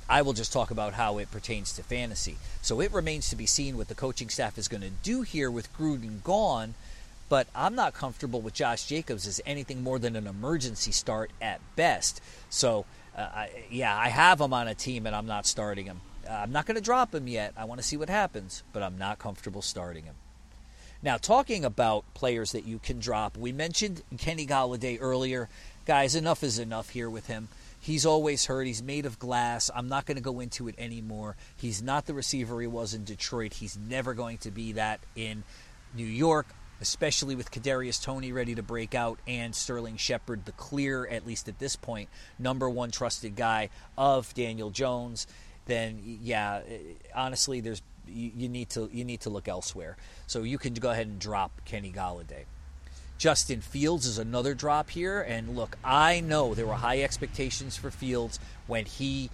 I 0.08 0.22
will 0.22 0.32
just 0.32 0.52
talk 0.52 0.70
about 0.70 0.94
how 0.94 1.18
it 1.18 1.30
pertains 1.30 1.72
to 1.74 1.82
fantasy. 1.82 2.36
So 2.60 2.80
it 2.80 2.92
remains 2.92 3.30
to 3.30 3.36
be 3.36 3.46
seen 3.46 3.76
what 3.76 3.88
the 3.88 3.94
coaching 3.94 4.28
staff 4.28 4.58
is 4.58 4.68
going 4.68 4.82
to 4.82 4.90
do 4.90 5.22
here 5.22 5.50
with 5.50 5.74
Gruden 5.76 6.22
gone. 6.22 6.74
But 7.28 7.46
I'm 7.54 7.74
not 7.74 7.94
comfortable 7.94 8.42
with 8.42 8.52
Josh 8.52 8.84
Jacobs 8.84 9.26
as 9.26 9.40
anything 9.46 9.82
more 9.82 9.98
than 9.98 10.16
an 10.16 10.26
emergency 10.26 10.92
start 10.92 11.30
at 11.40 11.60
best. 11.76 12.20
So, 12.50 12.84
uh, 13.16 13.20
I, 13.22 13.50
yeah, 13.70 13.96
I 13.96 14.08
have 14.08 14.40
him 14.40 14.52
on 14.52 14.68
a 14.68 14.74
team 14.74 15.06
and 15.06 15.16
I'm 15.16 15.26
not 15.26 15.46
starting 15.46 15.86
him. 15.86 16.02
Uh, 16.28 16.32
I'm 16.32 16.52
not 16.52 16.66
going 16.66 16.76
to 16.76 16.82
drop 16.82 17.14
him 17.14 17.28
yet. 17.28 17.54
I 17.56 17.64
want 17.64 17.80
to 17.80 17.86
see 17.86 17.96
what 17.96 18.10
happens, 18.10 18.62
but 18.72 18.82
I'm 18.82 18.98
not 18.98 19.18
comfortable 19.18 19.62
starting 19.62 20.04
him. 20.04 20.14
Now, 21.02 21.16
talking 21.16 21.64
about 21.64 22.04
players 22.14 22.52
that 22.52 22.64
you 22.64 22.78
can 22.78 23.00
drop, 23.00 23.36
we 23.36 23.50
mentioned 23.50 24.02
Kenny 24.18 24.46
Golladay 24.46 24.98
earlier. 25.00 25.48
Guys, 25.84 26.14
enough 26.14 26.44
is 26.44 26.60
enough 26.60 26.90
here 26.90 27.10
with 27.10 27.26
him. 27.26 27.48
He's 27.82 28.06
always 28.06 28.46
hurt. 28.46 28.66
He's 28.66 28.82
made 28.82 29.06
of 29.06 29.18
glass. 29.18 29.70
I'm 29.74 29.88
not 29.88 30.06
going 30.06 30.16
to 30.16 30.22
go 30.22 30.40
into 30.40 30.68
it 30.68 30.76
anymore. 30.78 31.36
He's 31.56 31.82
not 31.82 32.06
the 32.06 32.14
receiver 32.14 32.60
he 32.60 32.66
was 32.66 32.94
in 32.94 33.04
Detroit. 33.04 33.54
He's 33.54 33.76
never 33.76 34.14
going 34.14 34.38
to 34.38 34.50
be 34.50 34.72
that 34.72 35.00
in 35.16 35.42
New 35.94 36.06
York, 36.06 36.46
especially 36.80 37.34
with 37.34 37.50
Kadarius 37.50 38.02
Toney 38.02 38.30
ready 38.32 38.54
to 38.54 38.62
break 38.62 38.94
out 38.94 39.18
and 39.26 39.54
Sterling 39.54 39.96
Shepard, 39.96 40.44
the 40.44 40.52
clear, 40.52 41.06
at 41.08 41.26
least 41.26 41.48
at 41.48 41.58
this 41.58 41.74
point, 41.74 42.08
number 42.38 42.70
one 42.70 42.92
trusted 42.92 43.34
guy 43.34 43.68
of 43.98 44.32
Daniel 44.32 44.70
Jones 44.70 45.26
then 45.66 46.00
yeah, 46.04 46.62
honestly, 47.14 47.60
there's 47.60 47.82
you, 48.06 48.32
you, 48.36 48.48
need 48.48 48.70
to 48.70 48.88
you 48.92 49.04
need 49.04 49.20
to 49.20 49.30
look 49.30 49.48
elsewhere. 49.48 49.96
So 50.26 50.42
you 50.42 50.58
can 50.58 50.74
go 50.74 50.90
ahead 50.90 51.06
and 51.06 51.18
drop 51.18 51.52
Kenny 51.64 51.92
Golladay. 51.92 52.44
Justin 53.22 53.60
Fields 53.60 54.04
is 54.04 54.18
another 54.18 54.52
drop 54.52 54.90
here, 54.90 55.20
and 55.20 55.54
look, 55.54 55.78
I 55.84 56.18
know 56.18 56.56
there 56.56 56.66
were 56.66 56.74
high 56.74 57.02
expectations 57.02 57.76
for 57.76 57.88
Fields 57.88 58.40
when 58.66 58.84
he, 58.84 59.30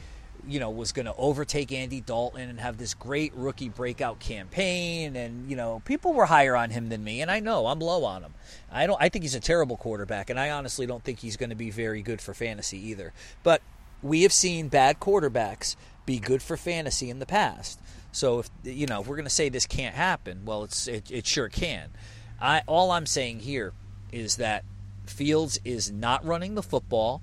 you 0.47 0.61
know, 0.61 0.69
was 0.69 0.93
going 0.93 1.07
to 1.07 1.15
overtake 1.17 1.73
Andy 1.73 2.03
Dalton 2.03 2.51
and 2.51 2.61
have 2.61 2.77
this 2.77 2.93
great 2.93 3.33
rookie 3.35 3.71
breakout 3.71 4.21
campaign, 4.21 5.17
and 5.17 5.49
you 5.49 5.57
know, 5.57 5.81
people 5.87 6.13
were 6.13 6.27
higher 6.27 6.55
on 6.55 6.69
him 6.69 6.91
than 6.91 7.03
me, 7.03 7.23
and 7.23 7.31
I 7.31 7.41
know 7.41 7.67
I'm 7.67 7.81
low 7.81 8.05
on 8.05 8.25
him. 8.25 8.35
I 8.71 8.87
don't. 8.87 9.01
I 9.01 9.09
think 9.09 9.23
he's 9.23 9.35
a 9.35 9.41
terrible 9.41 9.79
quarterback, 9.79 10.29
and 10.29 10.39
I 10.39 10.51
honestly 10.51 10.85
don't 10.85 11.03
think 11.03 11.21
he's 11.21 11.39
going 11.39 11.49
to 11.49 11.57
be 11.57 11.71
very 11.71 12.03
good 12.03 12.21
for 12.21 12.35
fantasy 12.35 12.77
either. 12.91 13.15
But 13.43 13.63
we 14.03 14.21
have 14.21 14.35
seen 14.35 14.69
bad 14.69 15.01
quarterbacks 15.01 15.77
be 16.05 16.19
good 16.19 16.43
for 16.43 16.59
fantasy 16.59 17.09
in 17.09 17.21
the 17.21 17.27
past. 17.27 17.81
So 18.13 18.41
if 18.41 18.51
you 18.65 18.87
know 18.87 19.01
if 19.01 19.07
we're 19.07 19.17
going 19.17 19.25
to 19.25 19.31
say 19.31 19.49
this 19.49 19.65
can't 19.65 19.95
happen, 19.95 20.45
well, 20.45 20.63
it's 20.65 20.87
it, 20.87 21.11
it 21.11 21.27
sure 21.27 21.49
can. 21.49 21.89
I 22.41 22.63
all 22.67 22.91
I'm 22.91 23.07
saying 23.07 23.41
here 23.41 23.73
is 24.13 24.37
that 24.37 24.65
Fields 25.07 25.59
is 25.65 25.91
not 25.91 26.25
running 26.25 26.55
the 26.55 26.63
football. 26.63 27.23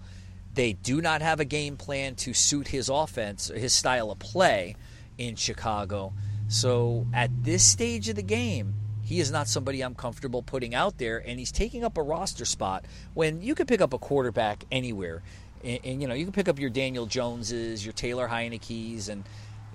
They 0.54 0.74
do 0.74 1.02
not 1.02 1.22
have 1.22 1.40
a 1.40 1.46
game 1.46 1.78
plan 1.78 2.16
to 2.16 2.34
suit 2.34 2.70
his 2.70 2.90
offense, 2.90 3.48
his 3.48 3.74
style 3.74 4.12
of 4.12 4.20
play 4.20 4.76
in 5.18 5.36
Chicago. 5.36 6.14
So 6.48 7.06
at 7.14 7.44
this 7.44 7.66
stage 7.66 8.10
of 8.10 8.16
the 8.16 8.24
game, 8.24 8.76
he 9.04 9.20
is 9.20 9.32
not 9.32 9.48
somebody 9.48 9.82
I'm 9.82 9.96
comfortable 9.96 10.42
putting 10.42 10.74
out 10.74 10.98
there, 10.98 11.18
and 11.26 11.38
he's 11.38 11.52
taking 11.52 11.84
up 11.84 11.98
a 11.98 12.02
roster 12.02 12.46
spot 12.46 12.86
when 13.14 13.42
you 13.42 13.54
could 13.54 13.68
pick 13.68 13.82
up 13.82 13.94
a 13.94 14.00
quarterback 14.00 14.66
anywhere 14.72 15.22
and, 15.66 15.80
and, 15.84 16.02
you 16.02 16.08
know 16.08 16.14
you 16.14 16.26
can 16.26 16.32
pick 16.32 16.48
up 16.48 16.60
your 16.60 16.70
Daniel 16.70 17.06
Joneses, 17.06 17.86
your 17.86 17.94
Taylor 17.94 18.28
Heinicke's, 18.28 19.10
and 19.10 19.24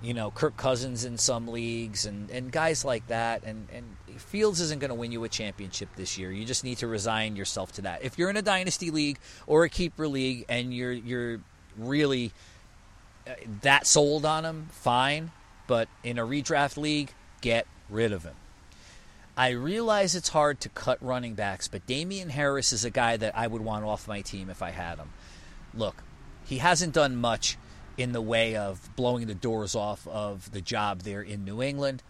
you 0.02 0.14
know 0.14 0.30
Kirk 0.30 0.56
Cousins 0.56 1.04
in 1.04 1.18
some 1.18 1.48
leagues, 1.48 2.06
and, 2.06 2.30
and 2.30 2.50
guys 2.50 2.84
like 2.84 3.06
that. 3.08 3.44
And, 3.44 3.68
and 3.72 3.84
Fields 4.18 4.60
isn't 4.60 4.80
going 4.80 4.90
to 4.90 4.94
win 4.94 5.12
you 5.12 5.24
a 5.24 5.28
championship 5.28 5.88
this 5.96 6.18
year. 6.18 6.30
You 6.30 6.44
just 6.44 6.64
need 6.64 6.78
to 6.78 6.86
resign 6.86 7.36
yourself 7.36 7.72
to 7.72 7.82
that. 7.82 8.04
If 8.04 8.18
you're 8.18 8.30
in 8.30 8.36
a 8.36 8.42
dynasty 8.42 8.90
league 8.90 9.18
or 9.46 9.64
a 9.64 9.68
keeper 9.68 10.08
league, 10.08 10.44
and 10.48 10.74
you're 10.74 10.92
you're 10.92 11.40
really 11.76 12.32
uh, 13.26 13.32
that 13.62 13.86
sold 13.86 14.24
on 14.24 14.44
him, 14.44 14.68
fine. 14.72 15.30
But 15.66 15.88
in 16.02 16.18
a 16.18 16.26
redraft 16.26 16.76
league, 16.76 17.12
get 17.40 17.66
rid 17.88 18.12
of 18.12 18.24
him. 18.24 18.34
I 19.36 19.50
realize 19.50 20.14
it's 20.14 20.30
hard 20.30 20.60
to 20.60 20.68
cut 20.68 20.98
running 21.00 21.34
backs, 21.34 21.68
but 21.68 21.86
Damien 21.86 22.28
Harris 22.28 22.72
is 22.72 22.84
a 22.84 22.90
guy 22.90 23.16
that 23.16 23.38
I 23.38 23.46
would 23.46 23.62
want 23.62 23.84
off 23.84 24.08
my 24.08 24.20
team 24.20 24.50
if 24.50 24.60
I 24.60 24.70
had 24.70 24.98
him 24.98 25.10
look, 25.74 26.02
he 26.44 26.58
hasn't 26.58 26.94
done 26.94 27.16
much 27.16 27.56
in 27.96 28.12
the 28.12 28.20
way 28.20 28.56
of 28.56 28.94
blowing 28.96 29.26
the 29.26 29.34
doors 29.34 29.74
off 29.74 30.06
of 30.06 30.50
the 30.52 30.60
job 30.60 31.02
there 31.02 31.22
in 31.22 31.44
New 31.44 31.62
England. 31.62 32.02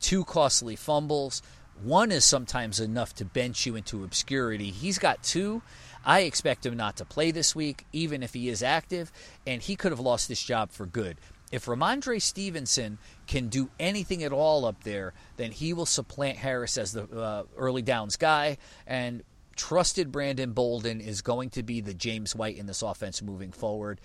Two 0.00 0.24
costly 0.24 0.76
fumbles. 0.76 1.42
One 1.82 2.10
is 2.10 2.24
sometimes 2.24 2.80
enough 2.80 3.14
to 3.16 3.24
bench 3.24 3.66
you 3.66 3.76
into 3.76 4.04
obscurity. 4.04 4.70
He's 4.70 4.98
got 4.98 5.22
two. 5.22 5.62
I 6.04 6.20
expect 6.20 6.64
him 6.64 6.76
not 6.76 6.96
to 6.96 7.04
play 7.04 7.32
this 7.32 7.54
week, 7.54 7.84
even 7.92 8.22
if 8.22 8.32
he 8.32 8.48
is 8.48 8.62
active, 8.62 9.12
and 9.46 9.60
he 9.60 9.76
could 9.76 9.92
have 9.92 10.00
lost 10.00 10.28
this 10.28 10.42
job 10.42 10.70
for 10.70 10.86
good. 10.86 11.18
If 11.52 11.66
Rhamondre 11.66 12.20
Stevenson 12.20 12.98
can 13.26 13.48
do 13.48 13.70
anything 13.78 14.22
at 14.22 14.32
all 14.32 14.64
up 14.64 14.82
there, 14.84 15.14
then 15.36 15.52
he 15.52 15.72
will 15.72 15.86
supplant 15.86 16.38
Harris 16.38 16.76
as 16.76 16.92
the 16.92 17.04
uh, 17.04 17.44
early 17.56 17.82
downs 17.82 18.16
guy, 18.16 18.58
and 18.86 19.22
trusted 19.56 20.12
Brandon 20.12 20.52
Bolden 20.52 21.00
is 21.00 21.22
going 21.22 21.50
to 21.50 21.62
be 21.62 21.80
the 21.80 21.94
James 21.94 22.34
White 22.34 22.56
in 22.56 22.66
this 22.66 22.82
offense 22.82 23.22
moving 23.22 23.52
forward. 23.52 24.00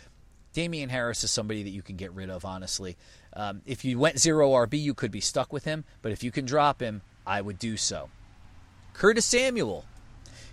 Damien 0.53 0.89
Harris 0.89 1.23
is 1.23 1.31
somebody 1.31 1.63
that 1.63 1.69
you 1.69 1.81
can 1.81 1.95
get 1.95 2.11
rid 2.13 2.29
of, 2.29 2.45
honestly. 2.45 2.97
Um, 3.33 3.61
if 3.65 3.85
you 3.85 3.97
went 3.97 4.19
zero 4.19 4.51
RB, 4.51 4.79
you 4.79 4.93
could 4.93 5.11
be 5.11 5.21
stuck 5.21 5.53
with 5.53 5.63
him, 5.63 5.85
but 6.01 6.11
if 6.11 6.23
you 6.23 6.31
can 6.31 6.45
drop 6.45 6.81
him, 6.81 7.01
I 7.25 7.41
would 7.41 7.59
do 7.59 7.77
so. 7.77 8.09
Curtis 8.93 9.25
Samuel. 9.25 9.85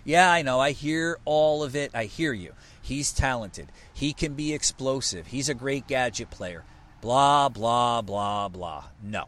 Yeah, 0.05 0.31
I 0.31 0.41
know. 0.41 0.59
I 0.59 0.71
hear 0.71 1.19
all 1.25 1.63
of 1.63 1.75
it. 1.75 1.91
I 1.93 2.05
hear 2.05 2.33
you. 2.33 2.53
He's 2.81 3.11
talented. 3.11 3.67
He 3.93 4.13
can 4.13 4.33
be 4.33 4.53
explosive. 4.53 5.27
He's 5.27 5.49
a 5.49 5.53
great 5.53 5.87
gadget 5.87 6.29
player. 6.29 6.63
Blah, 7.01 7.49
blah, 7.49 8.01
blah, 8.01 8.47
blah. 8.47 8.85
No 9.03 9.27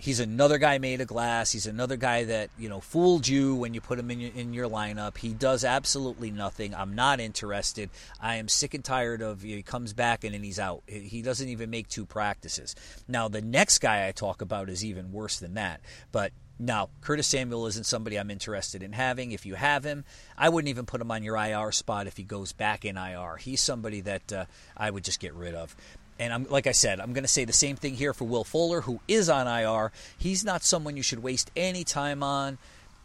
he's 0.00 0.18
another 0.18 0.58
guy 0.58 0.78
made 0.78 1.00
of 1.00 1.06
glass. 1.06 1.52
He's 1.52 1.66
another 1.66 1.96
guy 1.96 2.24
that 2.24 2.50
you 2.58 2.68
know 2.68 2.80
fooled 2.80 3.28
you 3.28 3.54
when 3.54 3.74
you 3.74 3.80
put 3.80 3.98
him 3.98 4.10
in 4.10 4.20
your, 4.20 4.32
in 4.34 4.52
your 4.52 4.68
lineup. 4.68 5.18
He 5.18 5.32
does 5.32 5.64
absolutely 5.64 6.30
nothing. 6.30 6.74
I'm 6.74 6.94
not 6.94 7.20
interested. 7.20 7.90
I 8.20 8.36
am 8.36 8.48
sick 8.48 8.74
and 8.74 8.84
tired 8.84 9.22
of 9.22 9.42
he 9.42 9.62
comes 9.62 9.92
back 9.92 10.24
and 10.24 10.34
then 10.34 10.42
he's 10.42 10.58
out. 10.58 10.82
He 10.86 11.22
doesn't 11.22 11.48
even 11.48 11.70
make 11.70 11.88
two 11.88 12.06
practices. 12.06 12.74
Now 13.06 13.28
the 13.28 13.42
next 13.42 13.78
guy 13.78 14.08
I 14.08 14.12
talk 14.12 14.42
about 14.42 14.68
is 14.68 14.84
even 14.84 15.12
worse 15.12 15.38
than 15.38 15.54
that. 15.54 15.80
But 16.10 16.32
now, 16.62 16.90
Curtis 17.00 17.26
Samuel 17.26 17.66
isn't 17.68 17.86
somebody 17.86 18.18
I'm 18.18 18.30
interested 18.30 18.82
in 18.82 18.92
having. 18.92 19.32
If 19.32 19.46
you 19.46 19.54
have 19.54 19.82
him, 19.82 20.04
I 20.36 20.50
wouldn't 20.50 20.68
even 20.68 20.84
put 20.84 21.00
him 21.00 21.10
on 21.10 21.22
your 21.22 21.36
IR 21.36 21.72
spot 21.72 22.06
if 22.06 22.18
he 22.18 22.22
goes 22.22 22.52
back 22.52 22.84
in 22.84 22.98
IR. 22.98 23.38
He's 23.38 23.62
somebody 23.62 24.02
that 24.02 24.30
uh, 24.30 24.44
I 24.76 24.90
would 24.90 25.02
just 25.02 25.20
get 25.20 25.32
rid 25.32 25.54
of. 25.54 25.74
And 26.20 26.34
I'm 26.34 26.44
like 26.50 26.66
I 26.66 26.72
said, 26.72 27.00
I'm 27.00 27.14
going 27.14 27.24
to 27.24 27.28
say 27.28 27.46
the 27.46 27.52
same 27.54 27.76
thing 27.76 27.94
here 27.94 28.12
for 28.12 28.26
Will 28.26 28.44
Fuller, 28.44 28.82
who 28.82 29.00
is 29.08 29.30
on 29.30 29.48
IR. 29.48 29.90
He's 30.18 30.44
not 30.44 30.62
someone 30.62 30.98
you 30.98 31.02
should 31.02 31.22
waste 31.22 31.50
any 31.56 31.82
time 31.82 32.22
on. 32.22 32.58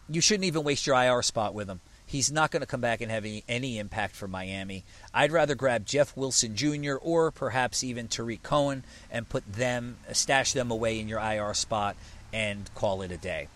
You 0.09 0.19
shouldn't 0.19 0.43
even 0.43 0.63
waste 0.63 0.85
your 0.85 1.01
IR 1.01 1.21
spot 1.21 1.53
with 1.53 1.69
him. 1.69 1.79
He's 2.05 2.29
not 2.29 2.51
going 2.51 2.59
to 2.59 2.67
come 2.67 2.81
back 2.81 2.99
and 2.99 3.09
have 3.09 3.23
any, 3.23 3.45
any 3.47 3.79
impact 3.79 4.17
for 4.17 4.27
Miami. 4.27 4.83
I'd 5.13 5.31
rather 5.31 5.55
grab 5.55 5.85
Jeff 5.85 6.15
Wilson 6.17 6.57
Jr. 6.57 6.95
or 7.01 7.31
perhaps 7.31 7.85
even 7.85 8.09
Tarik 8.09 8.43
Cohen 8.43 8.83
and 9.09 9.29
put 9.29 9.51
them, 9.51 9.95
stash 10.11 10.51
them 10.51 10.69
away 10.69 10.99
in 10.99 11.07
your 11.07 11.19
IR 11.19 11.53
spot 11.53 11.95
and 12.33 12.69
call 12.75 13.01
it 13.01 13.11
a 13.11 13.17
day. 13.17 13.47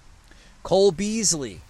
Cole 0.63 0.93
Beasley. 0.93 1.61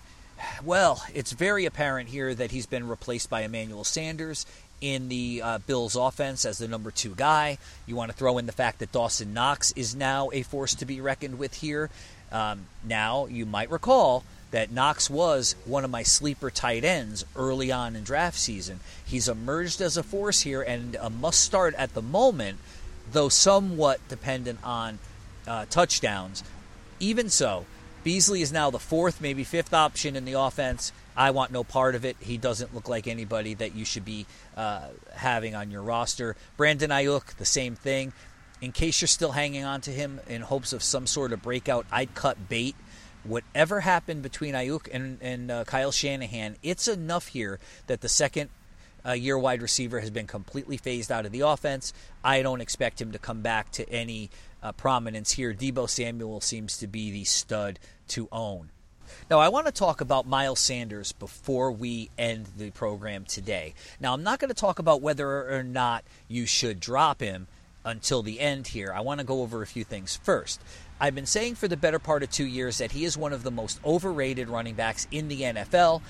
Well, 0.63 1.04
it's 1.13 1.32
very 1.34 1.65
apparent 1.65 2.10
here 2.10 2.34
that 2.36 2.52
he's 2.52 2.67
been 2.67 2.88
replaced 2.88 3.30
by 3.30 3.41
Emmanuel 3.41 3.84
Sanders 3.84 4.45
in 4.81 5.09
the 5.09 5.41
uh, 5.43 5.57
Bills 5.59 5.95
offense 5.95 6.45
as 6.45 6.57
the 6.57 6.67
number 6.67 6.91
two 6.91 7.15
guy. 7.15 7.57
You 7.85 7.95
want 7.95 8.11
to 8.11 8.17
throw 8.17 8.37
in 8.37 8.45
the 8.45 8.51
fact 8.51 8.79
that 8.79 8.91
Dawson 8.91 9.33
Knox 9.33 9.71
is 9.73 9.95
now 9.95 10.29
a 10.33 10.43
force 10.43 10.75
to 10.75 10.85
be 10.85 11.01
reckoned 11.01 11.37
with 11.39 11.55
here. 11.55 11.89
Um, 12.31 12.65
now, 12.83 13.25
you 13.25 13.45
might 13.45 13.71
recall 13.71 14.23
that 14.51 14.71
Knox 14.71 15.09
was 15.09 15.55
one 15.65 15.85
of 15.85 15.91
my 15.91 16.03
sleeper 16.03 16.49
tight 16.49 16.83
ends 16.83 17.23
early 17.35 17.71
on 17.71 17.95
in 17.95 18.03
draft 18.03 18.37
season. 18.37 18.79
He's 19.05 19.27
emerged 19.27 19.81
as 19.81 19.97
a 19.97 20.03
force 20.03 20.41
here 20.41 20.61
and 20.61 20.95
a 20.95 21.09
must 21.09 21.41
start 21.41 21.75
at 21.75 21.93
the 21.93 22.01
moment, 22.01 22.57
though 23.11 23.29
somewhat 23.29 23.99
dependent 24.07 24.59
on 24.63 24.99
uh, 25.47 25.65
touchdowns. 25.69 26.43
Even 26.99 27.29
so, 27.29 27.65
Beasley 28.03 28.41
is 28.41 28.51
now 28.51 28.69
the 28.69 28.79
fourth, 28.79 29.21
maybe 29.21 29.43
fifth 29.43 29.73
option 29.73 30.15
in 30.15 30.25
the 30.25 30.33
offense. 30.33 30.91
I 31.19 31.32
want 31.32 31.51
no 31.51 31.65
part 31.65 31.95
of 31.95 32.05
it. 32.05 32.15
He 32.21 32.38
doesn't 32.38 32.73
look 32.73 32.88
like 32.88 33.05
anybody 33.05 33.53
that 33.55 33.75
you 33.75 33.84
should 33.84 34.05
be 34.05 34.25
uh, 34.55 34.88
having 35.13 35.53
on 35.53 35.69
your 35.69 35.82
roster. 35.82 36.38
Brandon 36.55 36.91
Aiyuk, 36.91 37.36
the 37.36 37.43
same 37.43 37.75
thing. 37.75 38.13
In 38.62 38.71
case 38.71 39.01
you're 39.01 39.10
still 39.10 39.34
hanging 39.34 39.65
on 39.65 39.82
to 39.82 39.91
him 39.91 40.21
in 40.29 40.41
hopes 40.41 40.71
of 40.71 40.82
some 40.82 41.05
sort 41.05 41.34
of 41.34 41.41
breakout, 41.41 41.86
I'd 41.91 42.15
cut 42.15 42.47
bait. 42.47 42.73
Whatever 43.25 43.82
happened 43.82 44.23
between 44.23 44.53
Aiyuk 44.53 44.88
and, 44.93 45.17
and 45.21 45.51
uh, 45.51 45.65
Kyle 45.65 45.91
Shanahan, 45.91 46.55
it's 46.63 46.88
enough 46.88 47.27
here 47.27 47.60
that 47.88 47.99
the 47.99 48.08
second 48.08 48.49
uh, 49.05 49.12
year 49.12 49.38
wide 49.38 49.62
receiver 49.62 49.99
has 49.99 50.12
been 50.12 50.27
completely 50.27 50.77
phased 50.77 51.12
out 51.12 51.25
of 51.25 51.34
the 51.34 51.41
offense. 51.41 51.91
I 52.23 52.41
don't 52.41 52.62
expect 52.62 53.01
him 53.01 53.12
to 53.12 53.19
come 53.19 53.41
back 53.41 53.71
to 53.71 53.89
any 53.89 54.29
uh, 54.63 54.71
prominence 54.71 55.34
here. 55.34 55.53
Deebo 55.53 55.89
Samuel 55.89 56.39
seems 56.39 56.77
to 56.77 56.88
be 56.88 57.12
the 57.12 57.25
stud 57.25 57.77
to 58.10 58.29
own. 58.32 58.69
Now, 59.29 59.39
I 59.39 59.49
want 59.49 59.65
to 59.67 59.71
talk 59.71 60.01
about 60.01 60.27
Miles 60.27 60.59
Sanders 60.59 61.11
before 61.11 61.71
we 61.71 62.09
end 62.17 62.47
the 62.57 62.71
program 62.71 63.25
today. 63.25 63.73
Now, 63.99 64.13
I'm 64.13 64.23
not 64.23 64.39
going 64.39 64.49
to 64.49 64.55
talk 64.55 64.79
about 64.79 65.01
whether 65.01 65.49
or 65.51 65.63
not 65.63 66.03
you 66.27 66.45
should 66.45 66.79
drop 66.79 67.21
him 67.21 67.47
until 67.85 68.21
the 68.21 68.39
end 68.39 68.67
here. 68.67 68.93
I 68.93 69.01
want 69.01 69.19
to 69.19 69.25
go 69.25 69.41
over 69.41 69.61
a 69.61 69.67
few 69.67 69.83
things 69.83 70.15
first. 70.15 70.61
I've 70.99 71.15
been 71.15 71.25
saying 71.25 71.55
for 71.55 71.67
the 71.67 71.77
better 71.77 71.99
part 71.99 72.23
of 72.23 72.29
two 72.29 72.45
years 72.45 72.79
that 72.79 72.91
he 72.91 73.05
is 73.05 73.17
one 73.17 73.33
of 73.33 73.43
the 73.43 73.51
most 73.51 73.79
overrated 73.85 74.49
running 74.49 74.75
backs 74.75 75.07
in 75.11 75.27
the 75.27 75.41
NFL. 75.41 76.01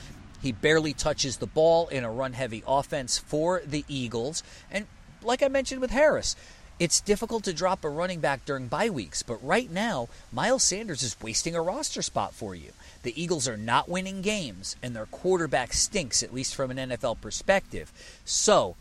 He 0.41 0.51
barely 0.51 0.93
touches 0.93 1.37
the 1.37 1.47
ball 1.47 1.87
in 1.89 2.03
a 2.03 2.11
run 2.11 2.33
heavy 2.33 2.63
offense 2.65 3.17
for 3.17 3.61
the 3.65 3.85
Eagles. 3.87 4.41
And 4.71 4.87
like 5.21 5.43
I 5.43 5.47
mentioned 5.47 5.81
with 5.81 5.91
Harris, 5.91 6.35
it's 6.79 7.01
difficult 7.01 7.43
to 7.43 7.53
drop 7.53 7.83
a 7.83 7.89
running 7.89 8.21
back 8.21 8.45
during 8.45 8.67
bye 8.67 8.89
weeks, 8.89 9.21
but 9.21 9.43
right 9.45 9.69
now, 9.69 10.07
Miles 10.31 10.63
Sanders 10.63 11.03
is 11.03 11.15
wasting 11.21 11.53
a 11.53 11.61
roster 11.61 12.01
spot 12.01 12.33
for 12.33 12.55
you. 12.55 12.71
The 13.03 13.21
Eagles 13.21 13.47
are 13.47 13.57
not 13.57 13.87
winning 13.87 14.21
games, 14.21 14.75
and 14.83 14.95
their 14.95 15.05
quarterback 15.05 15.73
stinks, 15.73 16.21
at 16.21 16.33
least 16.33 16.55
from 16.55 16.71
an 16.71 16.77
NFL 16.77 17.21
perspective. 17.21 17.91
So, 18.25 18.75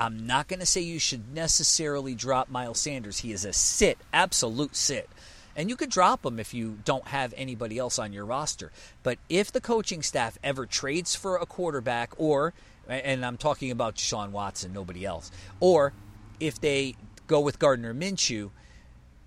I'm 0.00 0.26
not 0.26 0.48
going 0.48 0.60
to 0.60 0.66
say 0.66 0.80
you 0.80 0.98
should 0.98 1.34
necessarily 1.34 2.14
drop 2.14 2.48
Miles 2.48 2.80
Sanders. 2.80 3.18
He 3.18 3.32
is 3.32 3.44
a 3.44 3.52
sit, 3.52 3.98
absolute 4.14 4.74
sit. 4.74 5.10
And 5.54 5.68
you 5.68 5.76
could 5.76 5.90
drop 5.90 6.24
him 6.24 6.40
if 6.40 6.54
you 6.54 6.78
don't 6.86 7.08
have 7.08 7.34
anybody 7.36 7.76
else 7.76 7.98
on 7.98 8.12
your 8.12 8.24
roster. 8.24 8.72
But 9.02 9.18
if 9.28 9.52
the 9.52 9.60
coaching 9.60 10.02
staff 10.02 10.38
ever 10.42 10.64
trades 10.64 11.14
for 11.14 11.36
a 11.36 11.44
quarterback, 11.44 12.12
or, 12.16 12.54
and 12.88 13.26
I'm 13.26 13.36
talking 13.36 13.70
about 13.70 13.98
Sean 13.98 14.32
Watson, 14.32 14.72
nobody 14.72 15.04
else, 15.04 15.30
or 15.60 15.92
if 16.38 16.58
they 16.58 16.94
go 17.26 17.40
with 17.40 17.58
Gardner 17.58 17.92
Minshew, 17.92 18.50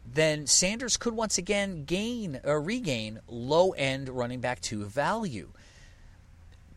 then 0.06 0.48
Sanders 0.48 0.98
could 0.98 1.16
once 1.16 1.38
again 1.38 1.86
gain 1.86 2.40
or 2.44 2.62
regain 2.62 3.20
low 3.28 3.72
end 3.72 4.10
running 4.10 4.42
back 4.42 4.62
two 4.62 4.86
value. 4.86 5.50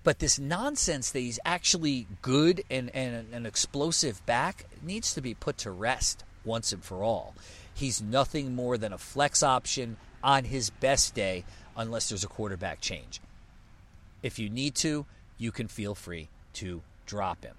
But 0.05 0.21
this 0.21 0.39
nonsense 0.39 1.11
that 1.11 1.19
he's 1.19 1.41
actually 1.45 2.07
good 2.23 2.63
and, 2.71 2.95
and 2.95 3.35
an 3.35 3.45
explosive 3.45 4.25
back 4.25 4.67
needs 4.83 5.13
to 5.15 5.21
be 5.21 5.35
put 5.35 5.59
to 5.59 5.71
rest 5.71 6.23
once 6.45 6.73
and 6.73 6.85
for 6.85 7.03
all. 7.03 7.35
He's 7.75 8.01
nothing 8.01 8.55
more 8.55 8.79
than 8.79 8.93
a 8.93 8.99
flex 8.99 9.43
option 9.43 9.97
on 10.23 10.45
his 10.45 10.71
best 10.71 11.15
day, 11.15 11.45
unless 11.77 12.09
there's 12.09 12.25
a 12.25 12.29
quarterback 12.29 12.81
change. 12.81 13.21
If 14.23 14.39
you 14.39 14.49
need 14.49 14.75
to, 14.77 15.07
you 15.39 15.53
can 15.53 15.69
feel 15.69 15.95
free 15.95 16.29
to 16.55 16.83
drop 17.05 17.45
him. 17.45 17.57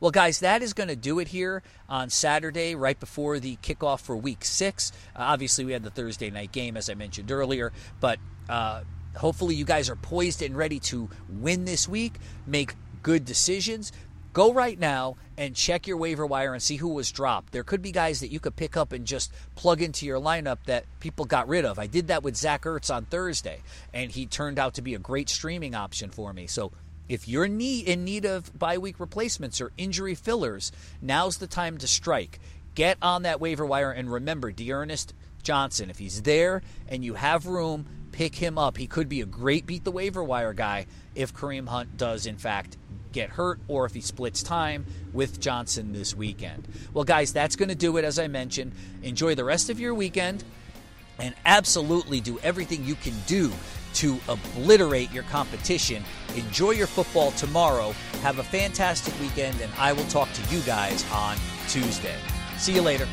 Well, 0.00 0.12
guys, 0.12 0.40
that 0.40 0.62
is 0.62 0.74
going 0.74 0.90
to 0.90 0.96
do 0.96 1.18
it 1.18 1.28
here 1.28 1.62
on 1.88 2.08
Saturday, 2.08 2.76
right 2.76 2.98
before 2.98 3.40
the 3.40 3.56
kickoff 3.56 4.00
for 4.00 4.16
week 4.16 4.44
six. 4.44 4.92
Uh, 5.16 5.22
obviously, 5.22 5.64
we 5.64 5.72
had 5.72 5.82
the 5.82 5.90
Thursday 5.90 6.30
night 6.30 6.52
game, 6.52 6.76
as 6.76 6.88
I 6.88 6.94
mentioned 6.94 7.32
earlier, 7.32 7.72
but 7.98 8.20
uh, 8.48 8.82
hopefully, 9.16 9.56
you 9.56 9.64
guys 9.64 9.90
are 9.90 9.96
poised 9.96 10.40
and 10.40 10.56
ready 10.56 10.78
to 10.80 11.08
win 11.28 11.64
this 11.64 11.88
week, 11.88 12.14
make 12.46 12.76
good 13.02 13.24
decisions. 13.24 13.90
Go 14.34 14.52
right 14.52 14.78
now 14.78 15.16
and 15.36 15.56
check 15.56 15.88
your 15.88 15.96
waiver 15.96 16.24
wire 16.24 16.52
and 16.52 16.62
see 16.62 16.76
who 16.76 16.90
was 16.90 17.10
dropped. 17.10 17.52
There 17.52 17.64
could 17.64 17.82
be 17.82 17.90
guys 17.90 18.20
that 18.20 18.30
you 18.30 18.38
could 18.38 18.54
pick 18.54 18.76
up 18.76 18.92
and 18.92 19.04
just 19.04 19.32
plug 19.56 19.82
into 19.82 20.06
your 20.06 20.20
lineup 20.20 20.58
that 20.66 20.84
people 21.00 21.24
got 21.24 21.48
rid 21.48 21.64
of. 21.64 21.80
I 21.80 21.88
did 21.88 22.06
that 22.06 22.22
with 22.22 22.36
Zach 22.36 22.62
Ertz 22.62 22.94
on 22.94 23.06
Thursday, 23.06 23.62
and 23.92 24.12
he 24.12 24.26
turned 24.26 24.60
out 24.60 24.74
to 24.74 24.82
be 24.82 24.94
a 24.94 24.98
great 24.98 25.28
streaming 25.28 25.74
option 25.74 26.10
for 26.10 26.32
me. 26.32 26.46
So 26.46 26.70
if 27.08 27.26
you're 27.28 27.46
in 27.46 27.56
need, 27.56 27.88
in 27.88 28.04
need 28.04 28.24
of 28.24 28.56
bye 28.58 28.78
week 28.78 29.00
replacements 29.00 29.60
or 29.60 29.72
injury 29.76 30.14
fillers, 30.14 30.72
now's 31.00 31.38
the 31.38 31.46
time 31.46 31.78
to 31.78 31.88
strike. 31.88 32.38
Get 32.74 32.98
on 33.02 33.22
that 33.22 33.40
waiver 33.40 33.66
wire 33.66 33.90
and 33.90 34.10
remember 34.10 34.52
D'Ernest 34.52 35.14
Johnson. 35.42 35.90
If 35.90 35.98
he's 35.98 36.22
there 36.22 36.62
and 36.88 37.04
you 37.04 37.14
have 37.14 37.46
room, 37.46 37.86
pick 38.12 38.36
him 38.36 38.58
up. 38.58 38.76
He 38.76 38.86
could 38.86 39.08
be 39.08 39.20
a 39.20 39.26
great 39.26 39.66
beat 39.66 39.84
the 39.84 39.90
waiver 39.90 40.22
wire 40.22 40.52
guy 40.52 40.86
if 41.14 41.34
Kareem 41.34 41.68
Hunt 41.68 41.96
does, 41.96 42.26
in 42.26 42.36
fact, 42.36 42.76
get 43.12 43.30
hurt 43.30 43.58
or 43.68 43.86
if 43.86 43.94
he 43.94 44.00
splits 44.00 44.42
time 44.42 44.86
with 45.12 45.40
Johnson 45.40 45.92
this 45.92 46.14
weekend. 46.14 46.68
Well, 46.92 47.04
guys, 47.04 47.32
that's 47.32 47.56
going 47.56 47.70
to 47.70 47.74
do 47.74 47.96
it, 47.96 48.04
as 48.04 48.18
I 48.18 48.28
mentioned. 48.28 48.72
Enjoy 49.02 49.34
the 49.34 49.44
rest 49.44 49.70
of 49.70 49.80
your 49.80 49.94
weekend 49.94 50.44
and 51.18 51.34
absolutely 51.44 52.20
do 52.20 52.38
everything 52.40 52.84
you 52.84 52.94
can 52.94 53.14
do 53.26 53.50
to 53.94 54.18
obliterate 54.28 55.10
your 55.12 55.24
competition. 55.24 56.02
Enjoy 56.36 56.72
your 56.72 56.86
football 56.86 57.30
tomorrow. 57.32 57.92
Have 58.22 58.38
a 58.38 58.44
fantastic 58.44 59.18
weekend, 59.20 59.60
and 59.60 59.72
I 59.78 59.92
will 59.92 60.04
talk 60.04 60.28
to 60.32 60.54
you 60.54 60.60
guys 60.62 61.04
on 61.12 61.36
Tuesday. 61.68 62.16
See 62.58 62.74
you 62.74 62.82
later. 62.82 63.06